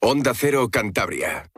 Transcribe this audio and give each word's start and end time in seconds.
Onda 0.00 0.32
Cero 0.32 0.70
Cantabria. 0.70 1.50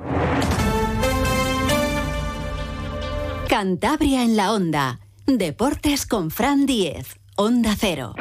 Cantabria 3.50 4.24
en 4.24 4.34
la 4.34 4.52
Onda. 4.52 4.98
Deportes 5.26 6.06
con 6.06 6.30
Fran 6.30 6.64
Diez. 6.64 7.20
Onda 7.36 7.76
Cero. 7.78 8.14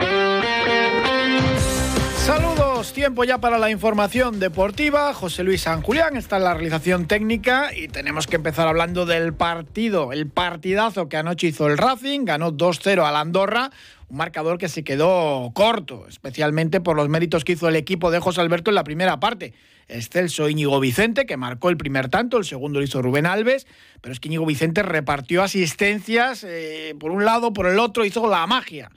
Saludos, 2.26 2.92
tiempo 2.92 3.24
ya 3.24 3.38
para 3.38 3.58
la 3.58 3.72
información 3.72 4.42
deportiva. 4.42 5.14
José 5.14 5.44
Luis 5.46 5.62
San 5.62 5.82
Julián 5.82 6.18
está 6.18 6.36
en 6.36 6.44
la 6.44 6.54
realización 6.54 7.08
técnica 7.08 7.74
y 7.74 7.88
tenemos 7.88 8.28
que 8.28 8.36
empezar 8.36 8.68
hablando 8.68 9.06
del 9.06 9.34
partido, 9.34 10.12
el 10.12 10.28
partidazo 10.28 11.08
que 11.08 11.18
anoche 11.18 11.48
hizo 11.48 11.66
el 11.68 11.78
Racing, 11.78 12.26
ganó 12.26 12.52
2-0 12.52 13.04
al 13.04 13.16
Andorra, 13.16 13.72
un 14.10 14.18
marcador 14.18 14.58
que 14.58 14.68
se 14.68 14.84
quedó 14.84 15.50
corto, 15.56 16.08
especialmente 16.08 16.82
por 16.82 16.98
los 16.98 17.08
méritos 17.10 17.46
que 17.46 17.54
hizo 17.54 17.70
el 17.70 17.78
equipo 17.78 18.12
de 18.12 18.20
José 18.20 18.42
Alberto 18.42 18.70
en 18.70 18.76
la 18.76 18.84
primera 18.84 19.20
parte. 19.20 19.54
Excelso 19.90 20.48
Íñigo 20.48 20.80
Vicente, 20.80 21.26
que 21.26 21.36
marcó 21.36 21.70
el 21.70 21.78
primer 21.78 22.10
tanto, 22.10 22.38
el 22.38 22.46
segundo 22.46 22.80
lo 22.80 22.86
hizo 22.86 23.02
Rubén 23.02 23.26
Alves, 23.26 23.68
pero 24.02 24.14
es 24.14 24.20
que 24.20 24.30
Íñigo 24.30 24.46
Vicente 24.46 24.84
repartió 24.84 25.44
asistencias 25.44 26.46
eh, 26.48 26.96
por 27.00 27.12
un 27.12 27.26
lado, 27.26 27.52
por 27.52 27.68
el 27.68 27.80
otro, 27.80 28.06
hizo 28.06 28.30
la 28.30 28.48
magia 28.48 28.90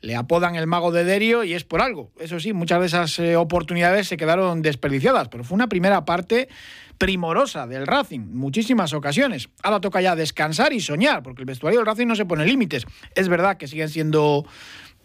le 0.00 0.14
apodan 0.14 0.54
el 0.54 0.66
mago 0.66 0.92
de 0.92 1.04
Derio 1.04 1.44
y 1.44 1.54
es 1.54 1.64
por 1.64 1.80
algo. 1.80 2.12
Eso 2.20 2.38
sí, 2.38 2.52
muchas 2.52 2.80
de 2.80 2.86
esas 2.86 3.18
eh, 3.18 3.36
oportunidades 3.36 4.06
se 4.06 4.16
quedaron 4.16 4.62
desperdiciadas, 4.62 5.28
pero 5.28 5.44
fue 5.44 5.56
una 5.56 5.68
primera 5.68 6.04
parte 6.04 6.48
primorosa 6.98 7.66
del 7.66 7.86
Racing, 7.86 8.20
muchísimas 8.20 8.92
ocasiones. 8.92 9.48
Ahora 9.62 9.80
toca 9.80 10.00
ya 10.00 10.16
descansar 10.16 10.72
y 10.72 10.80
soñar, 10.80 11.22
porque 11.22 11.42
el 11.42 11.46
vestuario 11.46 11.80
del 11.80 11.86
Racing 11.86 12.06
no 12.06 12.16
se 12.16 12.26
pone 12.26 12.44
límites. 12.44 12.86
Es 13.14 13.28
verdad 13.28 13.56
que 13.56 13.68
siguen 13.68 13.88
siendo 13.88 14.46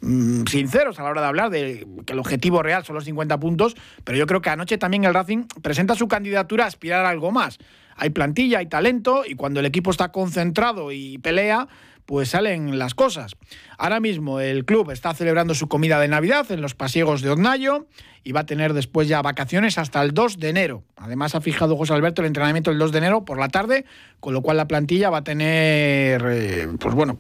mm, 0.03 0.45
sinceros 0.45 0.99
a 0.99 1.03
la 1.03 1.09
hora 1.09 1.21
de 1.21 1.27
hablar 1.27 1.49
de 1.49 1.87
que 2.05 2.13
el 2.13 2.19
objetivo 2.19 2.61
real 2.61 2.83
son 2.83 2.95
los 2.95 3.05
50 3.05 3.39
puntos, 3.39 3.75
pero 4.03 4.17
yo 4.17 4.27
creo 4.27 4.41
que 4.41 4.49
anoche 4.49 4.77
también 4.77 5.03
el 5.05 5.13
Racing 5.13 5.45
presenta 5.61 5.95
su 5.95 6.07
candidatura 6.07 6.65
a 6.65 6.67
aspirar 6.67 7.05
a 7.05 7.09
algo 7.09 7.31
más. 7.31 7.57
Hay 7.95 8.09
plantilla, 8.09 8.59
hay 8.59 8.67
talento 8.67 9.23
y 9.27 9.35
cuando 9.35 9.59
el 9.59 9.65
equipo 9.65 9.91
está 9.91 10.11
concentrado 10.11 10.91
y 10.91 11.17
pelea, 11.19 11.67
pues 12.05 12.29
salen 12.29 12.77
las 12.77 12.95
cosas. 12.95 13.35
Ahora 13.77 13.99
mismo 13.99 14.39
el 14.39 14.65
club 14.65 14.91
está 14.91 15.13
celebrando 15.13 15.55
su 15.55 15.67
comida 15.67 15.99
de 15.99 16.07
Navidad 16.07 16.51
en 16.51 16.61
los 16.61 16.75
pasiegos 16.75 17.21
de 17.21 17.29
Oznayo 17.29 17.87
y 18.23 18.31
va 18.31 18.41
a 18.41 18.45
tener 18.45 18.73
después 18.73 19.07
ya 19.07 19.21
vacaciones 19.21 19.77
hasta 19.77 20.01
el 20.01 20.13
2 20.13 20.39
de 20.39 20.49
enero. 20.49 20.83
Además 20.95 21.35
ha 21.35 21.41
fijado 21.41 21.75
José 21.75 21.93
Alberto 21.93 22.21
el 22.21 22.27
entrenamiento 22.27 22.71
el 22.71 22.77
2 22.77 22.91
de 22.91 22.97
enero 22.97 23.25
por 23.25 23.37
la 23.37 23.49
tarde, 23.49 23.85
con 24.19 24.33
lo 24.33 24.41
cual 24.41 24.57
la 24.57 24.67
plantilla 24.67 25.09
va 25.09 25.19
a 25.19 25.23
tener, 25.23 26.23
eh, 26.25 26.67
pues 26.79 26.95
bueno, 26.95 27.17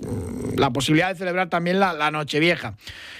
la 0.55 0.71
posibilidad 0.71 1.09
de 1.09 1.15
celebrar 1.15 1.49
también 1.49 1.79
la, 1.79 1.93
la 1.93 2.11
Nochevieja. 2.11 2.75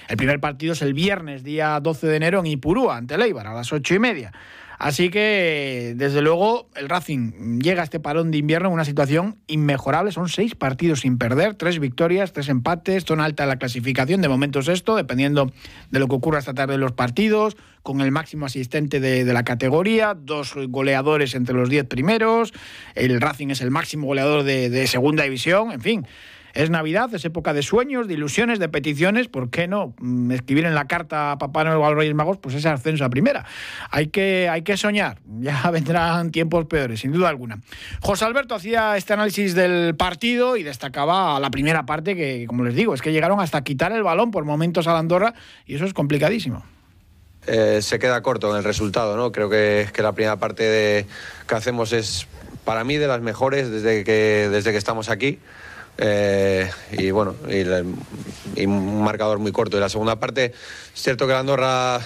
El 0.08 0.18
primer 0.18 0.40
partido 0.40 0.74
es 0.74 0.82
el 0.82 0.94
viernes, 0.94 1.44
día 1.44 1.80
12 1.80 2.08
de 2.08 2.16
enero, 2.16 2.40
en 2.40 2.48
Ipurúa, 2.48 2.98
ante 2.98 3.18
Leibar, 3.18 3.48
a 3.48 3.54
las 3.54 3.72
ocho 3.74 3.96
y 3.96 4.00
media. 4.00 4.32
Así 4.80 5.10
que, 5.10 5.94
desde 5.96 6.22
luego, 6.22 6.70
el 6.76 6.90
Racing 6.90 7.60
llega 7.60 7.82
a 7.82 7.84
este 7.84 8.00
parón 8.00 8.32
de 8.32 8.38
invierno 8.38 8.70
en 8.70 8.74
una 8.74 8.86
situación 8.86 9.38
inmejorable. 9.48 10.12
Son 10.12 10.30
seis 10.30 10.56
partidos 10.56 11.02
sin 11.02 11.18
perder, 11.18 11.56
tres 11.56 11.80
victorias, 11.80 12.34
tres 12.34 12.50
empates, 12.50 13.06
zona 13.06 13.26
alta 13.26 13.44
en 13.44 13.50
la 13.50 13.58
clasificación, 13.58 14.22
de 14.22 14.30
momento 14.30 14.60
es 14.60 14.68
esto, 14.68 14.96
dependiendo 14.96 15.52
de 15.92 16.00
lo 16.00 16.08
que 16.08 16.16
ocurra 16.16 16.40
esta 16.40 16.54
tarde 16.54 16.76
en 16.76 16.82
los 16.82 16.92
partidos, 16.92 17.56
con 17.82 18.02
el 18.02 18.12
máximo 18.12 18.46
asistente 18.46 19.00
de, 19.00 19.26
de 19.26 19.34
la 19.34 19.44
categoría, 19.44 20.14
dos 20.14 20.54
goleadores 20.70 21.36
entre 21.36 21.56
los 21.56 21.70
diez 21.70 21.86
primeros, 21.86 22.54
el 22.96 23.20
Racing 23.20 23.50
es 23.50 23.62
el 23.62 23.72
máximo 23.72 24.08
goleador 24.08 24.44
de, 24.44 24.70
de 24.70 24.88
segunda 24.88 25.24
división, 25.24 25.72
en 25.72 25.82
fin. 25.82 26.08
Es 26.54 26.70
Navidad, 26.70 27.14
es 27.14 27.26
época 27.26 27.52
de 27.52 27.64
sueños, 27.64 28.08
de 28.08 28.14
ilusiones, 28.14 28.60
de 28.60 28.70
peticiones. 28.70 29.28
¿Por 29.28 29.50
qué 29.50 29.68
no 29.68 29.96
mm, 29.98 30.32
escribir 30.32 30.66
en 30.66 30.76
la 30.76 30.86
carta 30.86 31.32
a 31.32 31.38
Papá 31.40 31.64
Noel 31.64 31.78
o 31.78 31.86
a 31.86 31.90
los 31.90 31.98
Reyes 31.98 32.14
Magos 32.14 32.38
pues 32.38 32.54
ese 32.54 32.70
ascenso 32.70 33.04
a 33.04 33.10
primera? 33.10 33.44
Hay 33.90 34.08
que, 34.08 34.48
hay 34.50 34.62
que 34.62 34.78
soñar. 34.78 35.20
Ya 35.44 35.70
vendrán 35.72 36.32
tiempos 36.32 36.66
peores, 36.66 37.02
sin 37.02 37.12
duda 37.12 37.28
alguna. 37.28 37.60
José 38.00 38.24
Alberto 38.24 38.56
hacía 38.56 38.96
este 38.96 39.12
análisis 39.12 39.56
del 39.56 39.94
partido 39.96 40.56
y 40.56 40.64
destacaba 40.64 41.38
la 41.40 41.52
primera 41.52 41.86
parte 41.86 42.16
que, 42.16 42.46
como 42.48 42.64
les 42.64 42.76
digo, 42.76 42.94
es 42.94 43.02
que 43.02 43.12
llegaron 43.12 43.42
hasta 43.42 43.62
quitar 43.64 43.92
el 43.92 44.04
balón 44.04 44.32
por 44.32 44.46
momentos 44.46 44.88
a 44.88 44.94
la 44.94 45.00
Andorra 45.00 45.34
y 45.66 45.76
eso 45.76 45.86
es 45.86 45.94
complicadísimo. 45.94 46.64
Eh, 47.46 47.80
se 47.82 48.00
queda 48.00 48.22
corto 48.22 48.52
en 48.52 48.58
el 48.58 48.64
resultado, 48.64 49.18
¿no? 49.18 49.34
Creo 49.34 49.50
que, 49.50 49.88
que 49.92 50.02
la 50.02 50.14
primera 50.14 50.38
parte 50.38 51.06
que 51.46 51.56
hacemos 51.56 51.92
es, 51.92 52.26
para 52.64 52.86
mí, 52.86 52.96
de 52.96 53.08
las 53.08 53.22
mejores 53.22 53.70
desde 53.70 54.06
que, 54.06 54.48
desde 54.50 54.72
que 54.72 54.78
estamos 54.78 55.10
aquí. 55.10 55.40
Eh, 55.98 56.70
y 56.92 57.12
bueno, 57.12 57.36
y, 57.48 58.66
un 58.66 59.04
marcador 59.04 59.40
muy 59.40 59.52
corto. 59.52 59.78
Y 59.78 59.80
la 59.80 59.90
segunda 59.90 60.20
parte, 60.20 60.54
cierto 60.94 61.28
que 61.28 61.34
la 61.34 61.40
Andorra 61.40 62.02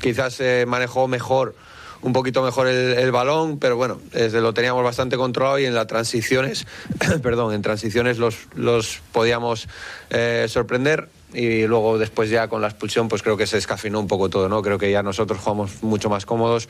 quizás 0.00 0.40
eh, 0.40 0.64
manejó 0.66 1.08
mejor, 1.08 1.54
un 2.02 2.12
poquito 2.12 2.42
mejor 2.42 2.66
el, 2.66 2.98
el 2.98 3.12
balón, 3.12 3.58
pero 3.58 3.76
bueno, 3.76 4.00
desde 4.12 4.40
lo 4.40 4.52
teníamos 4.52 4.84
bastante 4.84 5.16
controlado 5.16 5.58
y 5.58 5.64
en 5.64 5.74
las 5.74 5.86
transiciones, 5.86 6.66
perdón, 7.22 7.54
en 7.54 7.62
transiciones 7.62 8.18
los, 8.18 8.48
los 8.54 9.00
podíamos 9.12 9.68
eh, 10.10 10.46
sorprender. 10.48 11.08
Y 11.34 11.66
luego 11.66 11.98
después 11.98 12.28
ya 12.30 12.48
con 12.48 12.60
la 12.60 12.68
expulsión 12.68 13.08
pues 13.08 13.22
creo 13.22 13.36
que 13.36 13.46
se 13.46 13.56
descafinó 13.56 14.00
un 14.00 14.06
poco 14.06 14.28
todo, 14.28 14.48
¿no? 14.48 14.62
Creo 14.62 14.78
que 14.78 14.90
ya 14.90 15.02
nosotros 15.02 15.40
jugamos 15.40 15.82
mucho 15.82 16.10
más 16.10 16.26
cómodos 16.26 16.68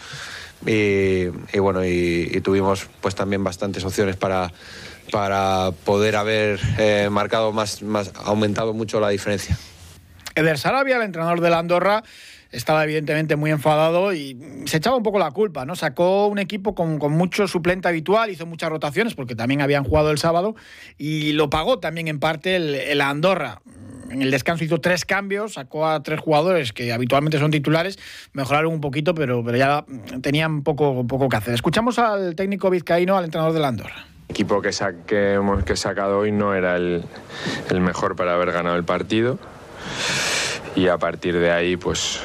y, 0.65 1.27
bueno, 1.59 1.85
y 1.85 2.41
tuvimos 2.43 2.87
pues 3.01 3.15
también 3.15 3.43
bastantes 3.43 3.85
opciones 3.85 4.17
para, 4.17 4.53
para 5.13 5.71
poder 5.85 6.17
haber 6.17 6.59
eh, 6.79 7.09
marcado 7.11 7.53
más, 7.53 7.83
más, 7.83 8.13
aumentado 8.25 8.73
mucho 8.73 8.99
la 8.99 9.11
diferencia. 9.11 9.57
Eder 10.35 10.59
Sarabia, 10.59 10.97
el 10.97 11.03
entrenador 11.03 11.41
de 11.41 11.51
la 11.51 11.59
Andorra, 11.59 12.03
estaba 12.51 12.85
evidentemente 12.85 13.37
muy 13.37 13.51
enfadado 13.51 14.13
y 14.15 14.39
se 14.67 14.79
echaba 14.79 14.97
un 14.97 15.03
poco 15.03 15.19
la 15.19 15.31
culpa, 15.31 15.65
¿no? 15.65 15.77
Sacó 15.77 16.27
un 16.27 16.39
equipo 16.39 16.75
con, 16.75 16.99
con 16.99 17.13
mucho 17.13 17.47
suplente 17.47 17.89
habitual, 17.89 18.31
hizo 18.31 18.47
muchas 18.47 18.71
rotaciones 18.71 19.15
porque 19.15 19.35
también 19.35 19.61
habían 19.61 19.85
jugado 19.85 20.11
el 20.11 20.19
sábado 20.19 20.55
y 20.97 21.33
lo 21.33 21.51
pagó 21.51 21.79
también 21.79 22.09
en 22.09 22.19
parte 22.19 22.57
el, 22.57 22.75
el 22.75 23.01
Andorra. 23.01 23.61
En 24.13 24.21
el 24.23 24.31
descanso 24.31 24.63
hizo 24.65 24.79
tres 24.79 25.05
cambios, 25.07 25.55
sacó 25.55 25.87
a 25.89 26.03
tres 26.03 26.21
jugadores 26.21 26.73
que 26.73 26.93
habitualmente 26.93 27.39
son 27.39 27.51
titulares, 27.51 27.99
mejoraron 28.35 28.73
un 28.75 28.81
poquito, 28.83 29.15
pero, 29.15 29.43
ya 29.57 29.85
tenían 30.21 30.63
poco, 30.63 31.07
poco 31.07 31.29
que 31.31 31.37
hacer. 31.37 31.55
Escuchamos 31.55 31.99
al 31.99 32.35
técnico 32.37 32.69
vizcaíno, 32.69 33.17
al 33.17 33.25
entrenador 33.25 33.55
de 33.55 33.61
la 33.61 33.69
Andorra. 33.69 34.07
Equipo 34.29 34.61
que, 34.61 34.73
sa- 34.73 34.93
que 35.07 35.39
he 35.67 35.77
sacado 35.77 36.19
hoy 36.19 36.31
no 36.33 36.55
era 36.55 36.77
el 36.77 37.03
mejor 37.81 38.15
para 38.17 38.35
haber 38.35 38.53
ganado 38.53 38.77
el 38.77 38.85
partido 38.85 39.39
y 40.77 40.89
a 40.89 40.97
partir 40.99 41.39
de 41.39 41.51
ahí 41.51 41.77
pues 41.77 42.21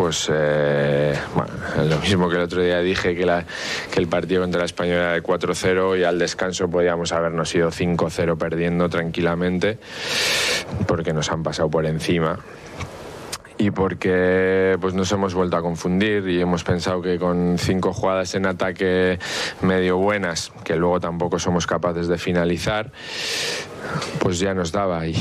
pues 0.00 0.30
eh, 0.32 1.14
bueno, 1.34 1.52
lo 1.90 1.98
mismo 1.98 2.30
que 2.30 2.36
el 2.36 2.40
otro 2.40 2.62
día 2.62 2.78
dije 2.80 3.14
que, 3.14 3.26
la- 3.26 3.44
que 3.92 4.00
el 4.00 4.08
partido 4.08 4.40
contra 4.40 4.60
la 4.60 4.64
española 4.64 5.00
era 5.02 5.12
de 5.12 5.22
4-0 5.22 5.98
y 6.00 6.04
al 6.04 6.18
descanso 6.18 6.70
podíamos 6.70 7.12
habernos 7.12 7.54
ido 7.54 7.70
5-0 7.70 8.38
perdiendo 8.38 8.88
tranquilamente 8.88 9.76
porque 10.86 11.12
nos 11.12 11.30
han 11.30 11.42
pasado 11.42 11.68
por 11.68 11.84
encima 11.84 12.38
y 13.60 13.70
porque 13.70 14.78
pues 14.80 14.94
nos 14.94 15.12
hemos 15.12 15.34
vuelto 15.34 15.54
a 15.58 15.60
confundir 15.60 16.26
y 16.28 16.40
hemos 16.40 16.64
pensado 16.64 17.02
que 17.02 17.18
con 17.18 17.56
cinco 17.58 17.92
jugadas 17.92 18.34
en 18.34 18.46
ataque 18.46 19.18
medio 19.60 19.98
buenas, 19.98 20.50
que 20.64 20.76
luego 20.76 20.98
tampoco 20.98 21.38
somos 21.38 21.66
capaces 21.66 22.08
de 22.08 22.16
finalizar, 22.16 22.90
pues 24.18 24.38
ya 24.38 24.54
nos 24.54 24.72
daba 24.72 25.06
y, 25.06 25.14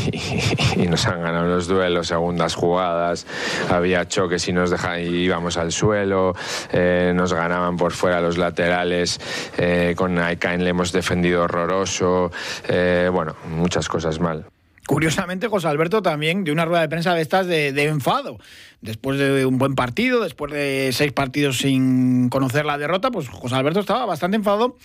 y 0.78 0.88
nos 0.88 1.06
han 1.06 1.22
ganado 1.22 1.48
los 1.48 1.68
duelos, 1.68 2.08
segundas 2.08 2.56
jugadas, 2.56 3.28
había 3.70 4.08
choques 4.08 4.48
y 4.48 4.54
nos 4.54 4.70
dejaban 4.70 5.02
y 5.02 5.10
íbamos 5.10 5.58
al 5.58 5.74
suelo, 5.74 6.34
eh, 6.72 7.12
nos 7.14 7.34
ganaban 7.34 7.76
por 7.76 7.92
fuera 7.92 8.22
los 8.22 8.38
laterales, 8.38 9.20
eh, 9.58 9.96
con 9.98 10.18
Aikain 10.18 10.64
le 10.64 10.70
hemos 10.70 10.94
defendido 10.94 11.44
horroroso, 11.44 12.32
eh, 12.70 13.10
bueno, 13.12 13.36
muchas 13.50 13.90
cosas 13.90 14.22
mal. 14.22 14.46
Curiosamente, 14.90 15.48
José 15.48 15.68
Alberto 15.68 16.02
también 16.02 16.44
de 16.44 16.52
una 16.52 16.66
rueda 16.66 16.82
de 16.82 16.90
prensa 16.90 17.14
de 17.14 17.22
estas 17.22 17.46
de, 17.46 17.70
enfado. 17.84 18.40
Después 18.82 19.20
de 19.20 19.46
un 19.46 19.60
buen 19.60 19.76
partido, 19.76 20.20
después 20.20 20.52
de 20.52 20.90
seis 20.94 21.12
partidos 21.14 21.60
sin 21.60 22.30
conocer 22.30 22.66
la 22.66 22.80
derrota, 22.80 23.12
pues 23.12 23.30
José 23.30 23.54
Alberto 23.54 23.82
estaba 23.82 24.08
bastante 24.08 24.38
enfadado 24.38 24.78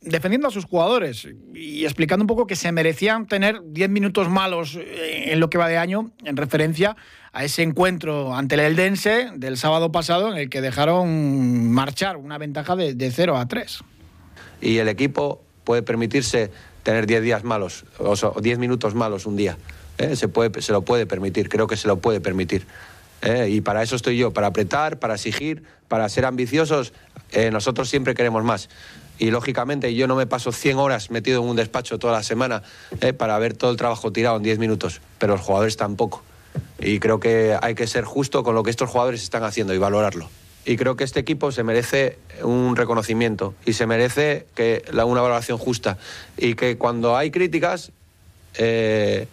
defendiendo 0.00 0.46
a 0.46 0.52
sus 0.52 0.64
jugadores 0.64 1.26
y 1.52 1.84
explicando 1.84 2.22
un 2.22 2.28
poco 2.28 2.46
que 2.46 2.54
se 2.54 2.70
merecían 2.70 3.26
tener 3.26 3.60
10 3.64 3.90
minutos 3.90 4.28
malos 4.28 4.76
eh, 4.76 5.32
en 5.32 5.40
lo 5.40 5.50
que 5.50 5.58
va 5.58 5.66
de 5.66 5.76
año 5.76 6.12
en 6.22 6.36
referencia 6.36 6.94
a 7.32 7.42
ese 7.42 7.64
encuentro 7.64 8.36
ante 8.36 8.54
el 8.54 8.60
Eldense 8.60 9.32
del 9.34 9.56
sábado 9.56 9.90
pasado 9.90 10.30
en 10.30 10.38
el 10.38 10.50
que 10.50 10.60
dejaron 10.60 11.72
marchar 11.72 12.16
una 12.16 12.38
ventaja 12.38 12.76
de, 12.76 12.94
de 12.94 13.10
0 13.10 13.36
a 13.36 13.48
3. 13.48 13.80
Y 14.60 14.78
el 14.78 14.86
equipo 14.86 15.42
puede 15.64 15.82
permitirse 15.82 16.52
tener 16.88 17.06
10 17.06 17.20
días 17.22 17.44
malos, 17.44 17.84
o 17.98 18.16
so- 18.16 18.34
10 18.40 18.58
minutos 18.58 18.94
malos 18.94 19.26
un 19.26 19.36
día. 19.36 19.58
¿eh? 19.98 20.16
Se, 20.16 20.26
puede, 20.26 20.62
se 20.62 20.72
lo 20.72 20.80
puede 20.80 21.04
permitir, 21.04 21.50
creo 21.50 21.66
que 21.66 21.76
se 21.76 21.86
lo 21.86 21.98
puede 21.98 22.18
permitir. 22.18 22.66
¿eh? 23.20 23.48
Y 23.50 23.60
para 23.60 23.82
eso 23.82 23.94
estoy 23.94 24.16
yo, 24.16 24.30
para 24.32 24.46
apretar, 24.46 24.98
para 24.98 25.16
exigir, 25.16 25.64
para 25.88 26.08
ser 26.08 26.24
ambiciosos. 26.24 26.94
Eh, 27.32 27.50
nosotros 27.50 27.90
siempre 27.90 28.14
queremos 28.14 28.42
más. 28.42 28.70
Y 29.18 29.30
lógicamente 29.30 29.94
yo 29.94 30.06
no 30.06 30.16
me 30.16 30.26
paso 30.26 30.50
100 30.50 30.78
horas 30.78 31.10
metido 31.10 31.42
en 31.42 31.48
un 31.50 31.56
despacho 31.56 31.98
toda 31.98 32.14
la 32.14 32.22
semana 32.22 32.62
para 33.18 33.38
ver 33.38 33.52
todo 33.52 33.70
el 33.70 33.76
trabajo 33.76 34.10
tirado 34.10 34.38
en 34.38 34.42
10 34.44 34.58
minutos, 34.58 35.02
pero 35.18 35.34
los 35.34 35.42
jugadores 35.44 35.76
tampoco. 35.76 36.22
Y 36.78 37.00
creo 37.00 37.20
que 37.20 37.54
hay 37.60 37.74
que 37.74 37.86
ser 37.86 38.04
justo 38.04 38.42
con 38.42 38.54
lo 38.54 38.62
que 38.62 38.70
estos 38.70 38.88
jugadores 38.88 39.22
están 39.22 39.44
haciendo 39.44 39.74
y 39.74 39.78
valorarlo. 39.78 40.30
Y 40.68 40.76
creo 40.76 40.96
que 40.96 41.04
este 41.04 41.18
equipo 41.18 41.50
se 41.50 41.64
merece 41.64 42.18
un 42.42 42.76
reconocimiento 42.76 43.54
y 43.64 43.72
se 43.72 43.86
merece 43.86 44.44
que 44.54 44.84
una 44.92 45.22
valoración 45.22 45.56
justa 45.56 45.96
y 46.36 46.56
que 46.56 46.76
cuando 46.76 47.16
hay 47.16 47.30
críticas 47.30 47.90
eh, 48.58 49.28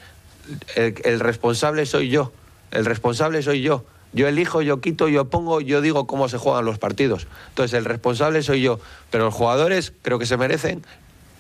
el, 0.76 0.96
el 1.04 1.20
responsable 1.20 1.86
soy 1.86 2.08
yo 2.08 2.32
el 2.72 2.86
responsable 2.86 3.44
soy 3.44 3.62
yo 3.62 3.84
yo 4.14 4.30
elijo, 4.30 4.62
yo 4.62 4.80
quito, 4.80 5.10
yo 5.10 5.26
pongo, 5.26 5.60
yo 5.60 5.82
digo 5.82 6.08
cómo 6.08 6.30
se 6.30 6.38
juegan 6.38 6.64
los 6.64 6.80
partidos. 6.80 7.28
Entonces, 7.50 7.78
el 7.78 7.84
responsable 7.84 8.42
soy 8.44 8.62
yo. 8.62 8.80
Pero 9.12 9.26
los 9.26 9.34
jugadores 9.34 9.92
creo 10.04 10.20
que 10.20 10.26
se 10.26 10.38
merecen, 10.38 10.86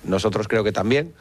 nosotros 0.03 0.49
creo 0.49 0.65
que 0.65 0.73
también, 0.73 1.13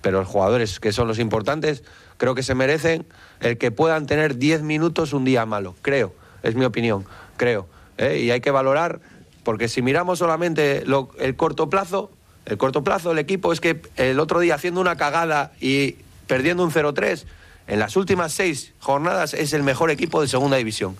pero 0.00 0.20
los 0.20 0.28
jugadores 0.28 0.80
que 0.80 0.90
son 0.90 1.08
los 1.08 1.18
importantes, 1.18 1.84
creo 2.16 2.34
que 2.34 2.42
se 2.42 2.54
merecen 2.54 3.04
el 3.40 3.58
que 3.58 3.70
puedan 3.70 4.06
tener 4.06 4.38
10 4.38 4.62
minutos 4.62 5.12
un 5.12 5.26
día 5.26 5.44
malo. 5.44 5.74
Creo, 5.82 6.14
es 6.42 6.54
mi 6.54 6.64
opinión, 6.64 7.04
creo. 7.36 7.68
¿Eh? 8.02 8.20
Y 8.20 8.30
hay 8.30 8.40
que 8.40 8.50
valorar, 8.50 9.00
porque 9.44 9.68
si 9.68 9.82
miramos 9.82 10.18
solamente 10.18 10.84
el 11.18 11.36
corto 11.36 11.70
plazo, 11.70 12.10
el 12.46 12.58
corto 12.58 12.82
plazo 12.82 13.10
del 13.10 13.18
equipo 13.18 13.52
es 13.52 13.60
que 13.60 13.80
el 13.96 14.18
otro 14.18 14.40
día 14.40 14.56
haciendo 14.56 14.80
una 14.80 14.96
cagada 14.96 15.52
y 15.60 15.96
perdiendo 16.26 16.64
un 16.64 16.70
0-3, 16.70 17.24
en 17.68 17.78
las 17.78 17.96
últimas 17.96 18.32
seis 18.32 18.72
jornadas 18.80 19.34
es 19.34 19.52
el 19.52 19.62
mejor 19.62 19.90
equipo 19.90 20.20
de 20.20 20.28
segunda 20.28 20.56
división. 20.56 20.96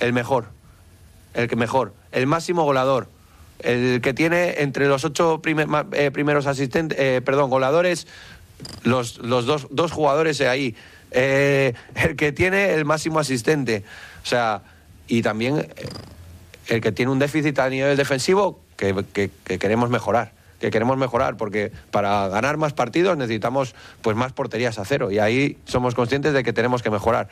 El 0.00 0.12
mejor. 0.12 0.46
El 1.34 1.48
que 1.48 1.56
mejor. 1.56 1.94
El 2.10 2.26
máximo 2.26 2.64
goleador. 2.64 3.08
El 3.58 4.00
que 4.00 4.14
tiene 4.14 4.62
entre 4.62 4.88
los 4.88 5.04
ocho 5.04 5.40
eh, 5.44 6.10
primeros 6.10 6.46
asistentes, 6.46 6.98
eh, 6.98 7.20
perdón, 7.24 7.50
goleadores, 7.50 8.06
los, 8.82 9.18
los 9.18 9.46
dos, 9.46 9.68
dos 9.70 9.92
jugadores 9.92 10.40
ahí. 10.40 10.74
El 11.12 12.16
que 12.16 12.32
tiene 12.32 12.72
el 12.72 12.86
máximo 12.86 13.18
asistente. 13.18 13.84
O 14.22 14.26
sea, 14.26 14.62
y 15.08 15.20
también 15.20 15.68
el 16.74 16.80
que 16.80 16.92
tiene 16.92 17.12
un 17.12 17.18
déficit 17.18 17.58
a 17.58 17.68
nivel 17.68 17.96
defensivo 17.96 18.60
que, 18.76 19.04
que- 19.12 19.30
que 19.44 19.58
queremos 19.58 19.90
mejorar 19.90 20.32
que 20.60 20.70
queremos 20.70 20.96
mejorar 20.96 21.36
porque 21.36 21.72
para 21.90 22.28
ganar 22.28 22.56
más 22.56 22.72
partidos 22.72 23.16
necesitamos 23.18 23.74
pues 24.00 24.16
más 24.16 24.32
porterías 24.32 24.78
a 24.78 24.84
cero 24.84 25.10
y 25.10 25.18
ahí 25.18 25.58
somos 25.64 25.94
conscientes 25.94 26.32
de 26.34 26.44
que 26.44 26.52
tenemos 26.52 26.82
que 26.82 26.90
mejorar 26.90 27.28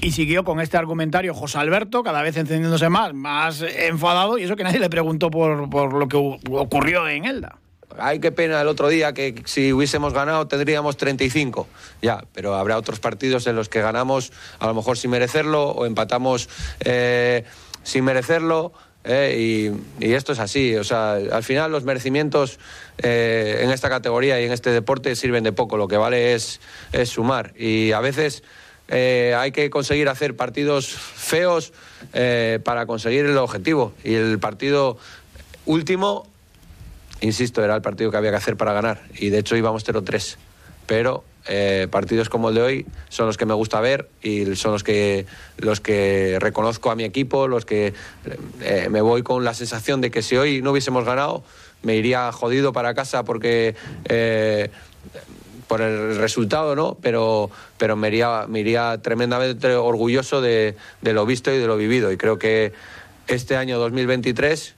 Y 0.00 0.12
siguió 0.12 0.44
con 0.44 0.60
este 0.60 0.76
argumentario 0.76 1.34
José 1.34 1.58
Alberto, 1.58 2.02
cada 2.04 2.22
vez 2.22 2.36
encendiéndose 2.36 2.88
más, 2.88 3.12
más 3.12 3.60
enfadado, 3.62 4.38
y 4.38 4.44
eso 4.44 4.54
que 4.54 4.62
nadie 4.62 4.78
le 4.78 4.88
preguntó 4.88 5.30
por, 5.32 5.68
por 5.68 5.92
lo 5.94 6.06
que 6.08 6.16
ocurrió 6.16 7.08
en 7.08 7.24
Elda. 7.24 7.58
Ay, 7.98 8.20
qué 8.20 8.30
pena 8.30 8.60
el 8.60 8.68
otro 8.68 8.86
día 8.88 9.12
que 9.12 9.42
si 9.46 9.72
hubiésemos 9.72 10.14
ganado 10.14 10.46
tendríamos 10.46 10.96
35. 10.96 11.66
Ya, 12.00 12.22
pero 12.32 12.54
habrá 12.54 12.78
otros 12.78 13.00
partidos 13.00 13.48
en 13.48 13.56
los 13.56 13.68
que 13.68 13.80
ganamos 13.82 14.32
a 14.60 14.68
lo 14.68 14.74
mejor 14.74 14.96
sin 14.96 15.10
merecerlo 15.10 15.70
o 15.70 15.84
empatamos 15.86 16.48
eh, 16.84 17.44
sin 17.82 18.04
merecerlo. 18.04 18.72
eh, 19.04 19.72
y, 20.00 20.12
esto 20.12 20.32
es 20.32 20.38
así. 20.38 20.76
O 20.76 20.84
sea, 20.84 21.12
al 21.14 21.42
final 21.42 21.72
los 21.72 21.84
merecimientos 21.84 22.58
eh, 22.98 23.60
en 23.62 23.70
esta 23.70 23.88
categoría 23.88 24.40
y 24.40 24.44
en 24.44 24.52
este 24.52 24.70
deporte 24.70 25.16
sirven 25.16 25.44
de 25.44 25.52
poco. 25.52 25.76
Lo 25.76 25.88
que 25.88 25.96
vale 25.96 26.34
es, 26.34 26.60
es 26.92 27.10
sumar. 27.10 27.52
Y 27.56 27.92
a 27.92 28.00
veces 28.00 28.42
eh, 28.88 29.34
hay 29.38 29.52
que 29.52 29.70
conseguir 29.70 30.08
hacer 30.08 30.36
partidos 30.36 30.88
feos 30.88 31.72
eh, 32.12 32.58
para 32.64 32.86
conseguir 32.86 33.26
el 33.26 33.38
objetivo. 33.38 33.94
Y 34.04 34.14
el 34.14 34.38
partido 34.38 34.98
último 35.64 36.26
insisto, 37.20 37.62
era 37.62 37.76
el 37.76 37.82
partido 37.82 38.10
que 38.10 38.16
había 38.16 38.30
que 38.30 38.36
hacer 38.36 38.56
para 38.56 38.72
ganar. 38.72 39.02
Y 39.14 39.30
de 39.30 39.38
hecho 39.38 39.56
íbamos 39.56 39.86
0-3. 39.86 40.36
Pero 40.86 41.24
eh, 41.46 41.88
partidos 41.90 42.28
como 42.28 42.50
el 42.50 42.54
de 42.54 42.62
hoy 42.62 42.86
son 43.08 43.26
los 43.26 43.36
que 43.36 43.46
me 43.46 43.54
gusta 43.54 43.80
ver 43.80 44.08
y 44.22 44.56
son 44.56 44.72
los 44.72 44.84
que, 44.84 45.26
los 45.58 45.80
que 45.80 46.38
reconozco 46.40 46.90
a 46.90 46.96
mi 46.96 47.04
equipo, 47.04 47.48
los 47.48 47.64
que 47.64 47.94
eh, 48.60 48.88
me 48.90 49.00
voy 49.00 49.22
con 49.22 49.44
la 49.44 49.54
sensación 49.54 50.00
de 50.00 50.10
que 50.10 50.22
si 50.22 50.36
hoy 50.36 50.62
no 50.62 50.72
hubiésemos 50.72 51.04
ganado, 51.04 51.42
me 51.82 51.96
iría 51.96 52.30
jodido 52.32 52.72
para 52.72 52.94
casa 52.94 53.24
porque... 53.24 53.74
eh, 54.04 54.70
por 55.70 55.82
el 55.82 56.16
resultado, 56.16 56.74
¿no? 56.74 56.98
Pero, 57.00 57.48
pero 57.78 57.94
me, 57.94 58.08
iría, 58.08 58.46
me 58.48 58.58
iría 58.58 58.98
tremendamente 59.00 59.72
orgulloso 59.76 60.40
de, 60.40 60.74
lo 61.00 61.24
visto 61.26 61.54
y 61.54 61.58
de 61.58 61.66
lo 61.68 61.76
vivido. 61.76 62.10
Y 62.10 62.16
creo 62.16 62.40
que 62.40 62.72
este 63.28 63.56
año 63.56 63.78
2023 63.78 64.74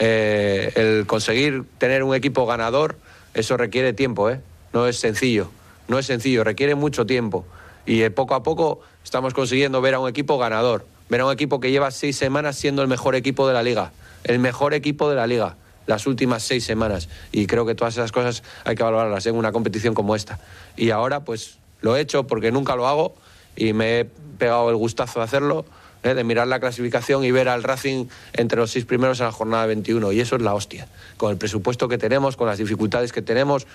eh, 0.00 0.72
el 0.74 1.06
conseguir 1.06 1.62
tener 1.78 2.02
un 2.02 2.16
equipo 2.16 2.46
ganador, 2.46 2.96
eso 3.32 3.56
requiere 3.56 3.92
tiempo, 3.92 4.28
¿eh? 4.28 4.40
No 4.72 4.88
es 4.88 4.98
sencillo, 4.98 5.52
no 5.88 5.98
es 5.98 6.06
sencillo, 6.06 6.44
requiere 6.44 6.74
mucho 6.74 7.06
tiempo. 7.06 7.44
Y 7.86 8.02
eh, 8.02 8.10
poco 8.10 8.34
a 8.34 8.42
poco 8.42 8.80
estamos 9.02 9.34
consiguiendo 9.34 9.80
ver 9.80 9.94
a 9.94 10.00
un 10.00 10.08
equipo 10.08 10.38
ganador, 10.38 10.86
ver 11.08 11.20
a 11.20 11.26
un 11.26 11.32
equipo 11.32 11.60
que 11.60 11.70
lleva 11.70 11.90
seis 11.90 12.16
semanas 12.16 12.56
siendo 12.56 12.82
el 12.82 12.88
mejor 12.88 13.14
equipo 13.14 13.46
de 13.46 13.54
la 13.54 13.62
liga, 13.62 13.92
el 14.24 14.38
mejor 14.38 14.74
equipo 14.74 15.10
de 15.10 15.16
la 15.16 15.26
liga, 15.26 15.56
las 15.86 16.06
últimas 16.06 16.42
seis 16.42 16.64
semanas. 16.64 17.08
Y 17.32 17.46
creo 17.46 17.66
que 17.66 17.74
todas 17.74 17.94
esas 17.94 18.12
cosas 18.12 18.42
hay 18.64 18.74
que 18.74 18.82
valorarlas 18.82 19.26
en 19.26 19.36
una 19.36 19.52
competición 19.52 19.94
como 19.94 20.16
esta. 20.16 20.38
Y 20.76 20.90
ahora, 20.90 21.20
pues 21.20 21.58
lo 21.80 21.96
he 21.96 22.00
hecho 22.00 22.26
porque 22.26 22.50
nunca 22.50 22.76
lo 22.76 22.86
hago 22.86 23.14
y 23.56 23.72
me 23.72 24.00
he 24.00 24.04
pegado 24.38 24.70
el 24.70 24.76
gustazo 24.76 25.20
de 25.20 25.24
hacerlo 25.24 25.64
¿eh? 26.04 26.14
de 26.14 26.24
mirar 26.24 26.46
la 26.46 26.60
clasificación 26.60 27.24
y 27.24 27.30
ver 27.30 27.48
al 27.48 27.62
Racing 27.62 28.06
entre 28.32 28.58
los 28.58 28.70
seis 28.70 28.84
primeros 28.84 29.18
en 29.20 29.26
la 29.26 29.32
jornada 29.32 29.66
21. 29.66 30.12
Y 30.12 30.20
eso 30.20 30.36
es 30.36 30.42
la 30.42 30.54
hostia. 30.54 30.86
Con 31.16 31.32
el 31.32 31.38
presupuesto 31.38 31.88
que 31.88 31.98
tenemos, 31.98 32.36
con 32.36 32.46
las 32.46 32.58
dificultades 32.58 33.12
que 33.12 33.22
tenemos, 33.22 33.66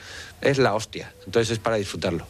es 0.41 0.57
la 0.57 0.73
hostia. 0.73 1.13
Entonces 1.25 1.51
es 1.51 1.59
para 1.59 1.75
disfrutarlo. 1.75 2.25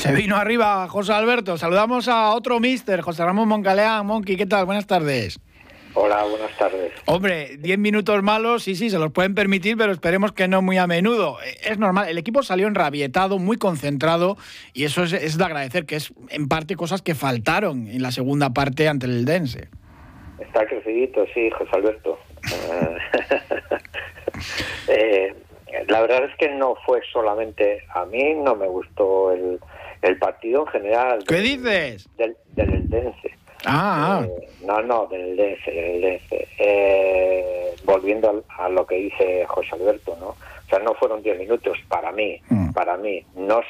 Se 0.00 0.12
vino 0.12 0.36
arriba 0.36 0.88
José 0.88 1.12
Alberto. 1.12 1.56
Saludamos 1.56 2.08
a 2.08 2.30
otro 2.30 2.60
mister, 2.60 3.00
José 3.00 3.24
Ramón 3.24 3.48
Moncaleán. 3.48 4.06
Monqui, 4.06 4.36
¿qué 4.36 4.46
tal? 4.46 4.66
Buenas 4.66 4.86
tardes. 4.86 5.38
Hola, 5.98 6.24
buenas 6.24 6.54
tardes. 6.58 6.92
Hombre, 7.06 7.56
10 7.58 7.78
minutos 7.78 8.22
malos, 8.22 8.62
sí, 8.64 8.74
sí, 8.76 8.90
se 8.90 8.98
los 8.98 9.12
pueden 9.12 9.34
permitir, 9.34 9.78
pero 9.78 9.92
esperemos 9.92 10.32
que 10.32 10.46
no 10.46 10.60
muy 10.60 10.76
a 10.76 10.86
menudo. 10.86 11.38
Eh, 11.42 11.56
Es 11.70 11.78
normal, 11.78 12.08
el 12.10 12.18
equipo 12.18 12.42
salió 12.42 12.66
enrabietado, 12.66 13.38
muy 13.38 13.56
concentrado, 13.56 14.36
y 14.74 14.84
eso 14.84 15.04
es, 15.04 15.14
es 15.14 15.38
de 15.38 15.44
agradecer, 15.44 15.86
que 15.86 15.96
es 15.96 16.12
en 16.28 16.48
parte 16.48 16.76
cosas 16.76 17.00
que 17.00 17.14
faltaron 17.14 17.86
en 17.88 18.02
la 18.02 18.10
segunda 18.12 18.50
parte 18.50 18.88
ante 18.88 19.06
el 19.06 19.24
Dense. 19.24 19.68
Está 20.38 20.66
crecidito, 20.66 21.24
sí, 21.32 21.50
José 21.50 21.70
Alberto. 21.72 22.18
Eh, 24.88 25.34
la 25.88 26.00
verdad 26.02 26.24
es 26.24 26.36
que 26.38 26.48
no 26.50 26.76
fue 26.84 27.00
solamente 27.12 27.82
a 27.94 28.04
mí, 28.04 28.34
no 28.34 28.54
me 28.54 28.66
gustó 28.68 29.32
el, 29.32 29.58
el 30.02 30.18
partido 30.18 30.60
en 30.62 30.66
general. 30.68 31.24
¿Qué 31.26 31.36
del- 31.36 31.44
dices? 31.44 32.08
Del, 32.18 32.36
del 32.54 32.74
Eldense. 32.74 33.35
Ah, 33.64 34.20
ah. 34.20 34.24
Eh, 34.26 34.48
no, 34.64 34.82
no, 34.82 35.06
del 35.06 35.38
Eldense, 35.38 35.70
del. 35.70 36.20
Eh, 36.58 37.74
volviendo 37.84 38.44
a, 38.48 38.68
lo 38.68 38.86
que 38.86 38.96
dice 38.96 39.44
José 39.46 39.70
Alberto, 39.74 40.16
¿no? 40.20 40.28
O 40.28 40.68
sea, 40.68 40.78
no 40.80 40.94
fueron 40.94 41.22
10 41.22 41.38
minutos 41.38 41.78
para 41.88 42.12
mí, 42.12 42.40
Mm. 42.48 42.72
para 42.72 42.96
mí. 42.96 43.24
No, 43.36 43.60
s- 43.60 43.68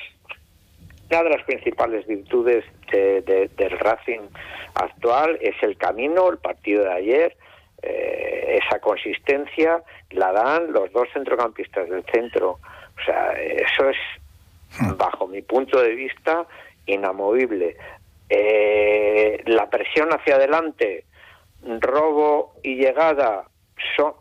una 1.10 1.22
de 1.22 1.30
las 1.30 1.42
principales 1.44 2.06
virtudes 2.06 2.64
de- 2.90 3.20
de- 3.22 3.48
del 3.56 3.78
Racing 3.78 4.20
actual 4.74 5.38
es 5.40 5.54
el 5.62 5.76
camino, 5.76 6.28
el 6.30 6.38
partido 6.38 6.84
de 6.84 6.92
ayer, 6.92 7.36
eh, 7.82 8.58
esa 8.64 8.80
consistencia 8.80 9.82
la 10.10 10.32
dan 10.32 10.72
los 10.72 10.90
dos 10.92 11.08
centrocampistas 11.12 11.88
del 11.88 12.02
centro. 12.12 12.52
O 12.52 13.04
sea, 13.04 13.32
eso 13.32 13.88
es, 13.90 13.96
bajo 14.96 15.26
mi 15.26 15.42
punto 15.42 15.80
de 15.80 15.94
vista, 15.94 16.46
inamovible. 16.86 17.76
Eh, 18.28 19.42
la 19.46 19.70
presión 19.70 20.08
hacia 20.12 20.36
adelante, 20.36 21.04
robo 21.80 22.54
y 22.62 22.76
llegada 22.76 23.44